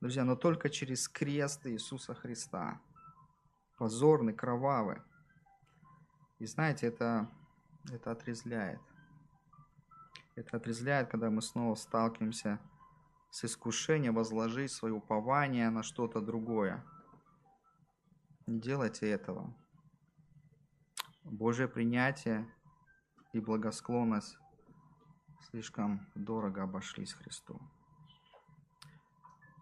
[0.00, 2.80] друзья, но только через крест Иисуса Христа.
[3.76, 5.02] Позорный, кровавый.
[6.38, 7.30] И знаете, это,
[7.90, 8.80] это отрезляет.
[10.34, 12.60] Это отрезляет, когда мы снова сталкиваемся
[13.30, 16.84] с искушением возложить свое упование на что-то другое.
[18.46, 19.54] Не делайте этого.
[21.24, 22.46] Божье принятие
[23.32, 24.38] и благосклонность
[25.50, 27.60] слишком дорого обошлись Христу.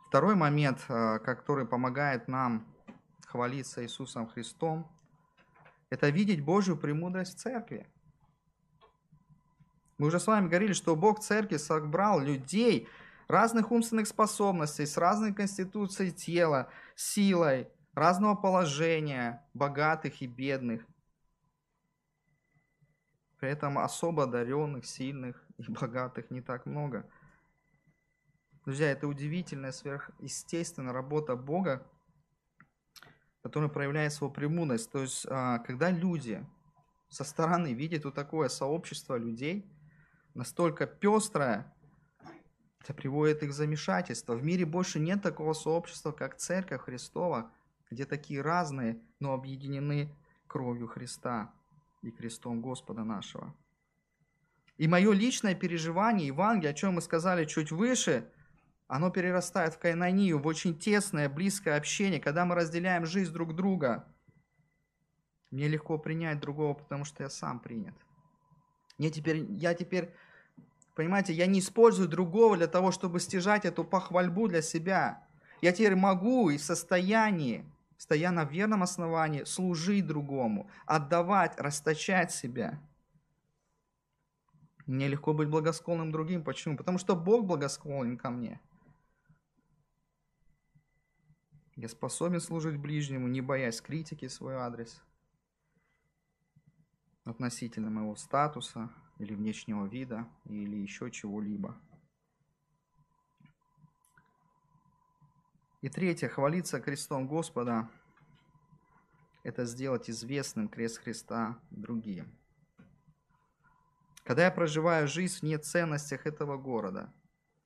[0.08, 2.66] Второй момент, э, который помогает нам
[3.26, 4.88] хвалиться Иисусом Христом,
[5.94, 7.86] это видеть Божью премудрость в церкви.
[9.96, 12.88] Мы уже с вами говорили, что Бог в церкви собрал людей
[13.28, 20.84] разных умственных способностей, с разной конституцией тела, силой, разного положения, богатых и бедных.
[23.38, 27.08] При этом особо одаренных, сильных и богатых не так много.
[28.64, 31.86] Друзья, это удивительная, сверхъестественная работа Бога,
[33.44, 34.90] которая проявляет свою премудрость.
[34.90, 36.42] То есть, а, когда люди
[37.10, 39.70] со стороны видят вот такое сообщество людей,
[40.32, 41.70] настолько пестрое,
[42.80, 44.34] это приводит их в замешательство.
[44.34, 47.52] В мире больше нет такого сообщества, как Церковь Христова,
[47.90, 50.16] где такие разные, но объединены
[50.46, 51.52] кровью Христа
[52.00, 53.54] и крестом Господа нашего.
[54.78, 58.26] И мое личное переживание Евангелия, о чем мы сказали чуть выше,
[58.86, 64.04] оно перерастает в кайнонию, в очень тесное, близкое общение, когда мы разделяем жизнь друг друга.
[65.50, 67.94] Мне легко принять другого, потому что я сам принят.
[68.98, 70.12] Мне теперь, я теперь,
[70.94, 75.26] понимаете, я не использую другого для того, чтобы стяжать эту похвальбу для себя.
[75.62, 77.64] Я теперь могу и в состоянии,
[77.96, 82.80] стоя на верном основании, служить другому, отдавать, расточать себя.
[84.86, 86.44] Мне легко быть благосклонным другим.
[86.44, 86.76] Почему?
[86.76, 88.60] Потому что Бог благосклонен ко мне.
[91.76, 95.02] Я способен служить ближнему, не боясь критики в свой адрес
[97.24, 101.76] относительно моего статуса или внешнего вида или еще чего-либо.
[105.80, 107.90] И третье, хвалиться крестом Господа–
[109.42, 112.38] это сделать известным крест Христа другим.
[114.22, 117.12] Когда я проживаю жизнь вне ценностях этого города,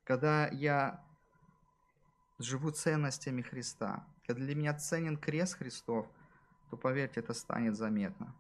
[0.03, 1.08] когда я
[2.39, 6.07] живу ценностями Христа, когда для меня ценен крест Христов,
[6.71, 8.35] то, поверьте, это станет заметно.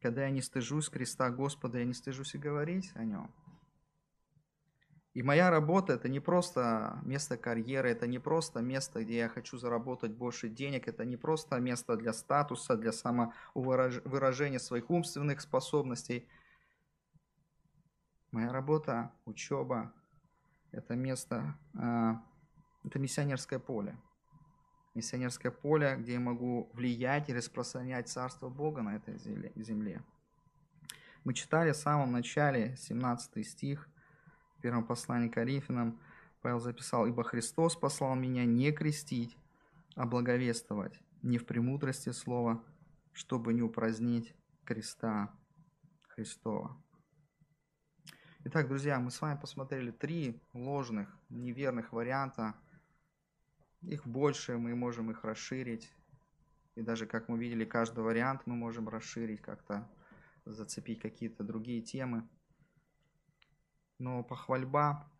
[0.00, 3.30] Когда я не стыжусь креста Господа, я не стыжусь и говорить о нем.
[5.12, 9.58] И моя работа– это не просто место карьеры, это не просто место, где я хочу
[9.58, 16.28] заработать больше денег, это не просто место для статуса, для самовыражения своих умственных способностей–
[18.32, 19.92] Моя работа, учеба–
[20.70, 22.22] это место, а,
[22.84, 23.96] это миссионерское поле.
[24.94, 30.02] Миссионерское поле, где я могу влиять и распространять Царство Бога на этой земле.
[31.24, 33.88] Мы читали в самом начале 17 стих,
[34.58, 36.00] в первом послании Коринфянам,
[36.42, 39.36] Павел записал, «Ибо Христос послал меня не крестить,
[39.94, 42.64] а благовествовать, не в премудрости слова,
[43.12, 45.34] чтобы не упразднить креста
[46.08, 46.82] Христова».
[48.44, 52.54] Итак, друзья, мы с вами посмотрели три ложных, неверных варианта.
[53.82, 55.92] Их больше, мы можем их расширить.
[56.74, 59.88] И даже, как мы видели, каждый вариант мы можем расширить, как-то
[60.44, 62.28] зацепить какие-то другие темы.
[63.98, 65.10] Но похвальба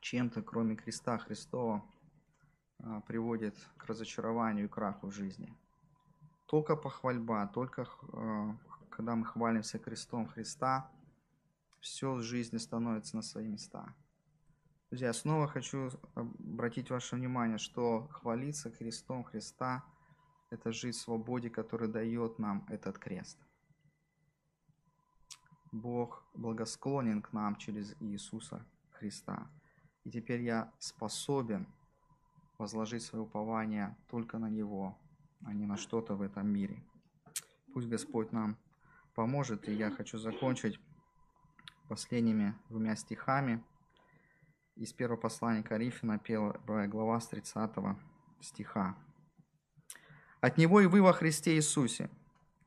[0.00, 1.84] чем-то, кроме креста Христова,
[2.78, 5.52] а, приводит к разочарованию и краху в жизни.
[6.46, 8.56] Только похвальба, только а,
[8.90, 10.90] когда мы хвалимся крестом Христа–
[11.80, 13.94] все в жизни становится на свои места.
[14.90, 19.84] Друзья, снова хочу обратить ваше внимание, что хвалиться крестом Христа–
[20.50, 23.38] это жить в свободе, который дает нам этот крест.
[25.72, 29.50] Бог благосклонен к нам через Иисуса Христа.
[30.04, 31.66] И теперь я способен
[32.56, 34.96] возложить свое упование только на Него,
[35.44, 36.82] а не на что-то в этом мире.
[37.74, 38.56] Пусть Господь нам
[39.14, 40.80] поможет, и я хочу закончить
[41.88, 43.62] последними двумя стихами
[44.78, 47.70] из первого послания Коринфяна, первая глава с 30
[48.40, 48.96] стиха.
[50.40, 52.08] «От Него и вы во Христе Иисусе,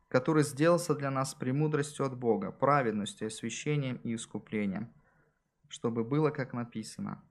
[0.10, 4.94] который сделался для нас премудростью от Бога, праведностью, освящением и искуплением,
[5.70, 7.24] чтобы было, как написано,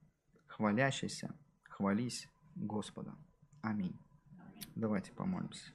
[0.47, 1.35] хвалящийся,
[1.68, 3.14] хвались Господа.
[3.61, 3.99] Аминь.
[4.74, 5.70] Давайте помолимся.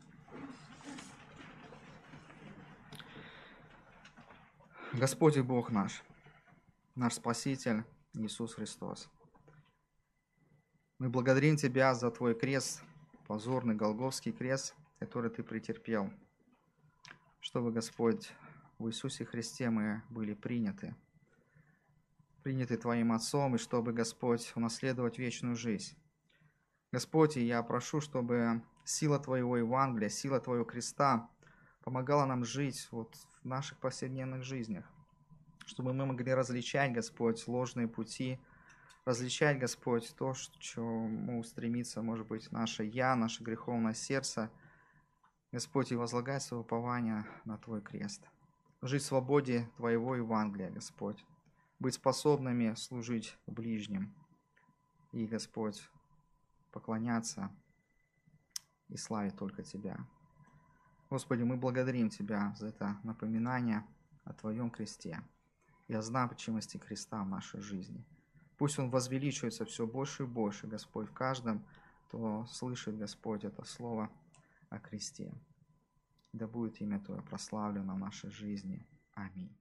[4.94, 6.04] Господь и Бог наш,
[6.96, 7.84] наш Спаситель
[8.24, 9.10] Иисус Христос.
[11.00, 12.82] Мы благодарим Тебя за Твой крест,
[13.28, 16.12] позорный Голговский крест, который Ты претерпел,
[17.42, 18.32] чтобы, Господь,
[18.80, 20.96] в Иисусе Христе мы были приняты,
[22.44, 25.98] приняты Твоим Отцом, и чтобы, Господь, унаследовать вечную жизнь.
[26.92, 31.30] Господь, я прошу, чтобы сила Твоего Евангелия, сила Твоего креста
[31.84, 34.90] помогала нам жить вот в наших повседневных жизнях,
[35.66, 38.40] чтобы мы могли различать, Господь, ложные пути,
[39.06, 44.52] различать, Господь, то, что чему стремится, может быть, наше «я», наше греховное сердце,
[45.52, 48.28] Господь, и возлагать свое упование на Твой крест.
[48.82, 51.24] Жить в свободе Твоего Евангелия, Господь.
[51.80, 54.14] Быть способными служить ближним.
[55.12, 55.82] И, Господь,
[56.72, 57.52] поклоняться
[58.90, 59.98] и славить только Тебя.
[61.10, 63.86] Господи, мы благодарим Тебя за это напоминание
[64.24, 65.24] о Твоем кресте
[65.88, 68.04] и о значимости креста в нашей жизни.
[68.58, 71.66] Пусть он возвеличивается все больше и больше, Господь, в каждом,
[72.08, 74.10] кто слышит, Господь, это слово
[74.70, 75.34] о кресте.
[76.34, 78.86] Да будет имя Твое прославлено в нашей жизни.
[79.14, 79.56] Аминь.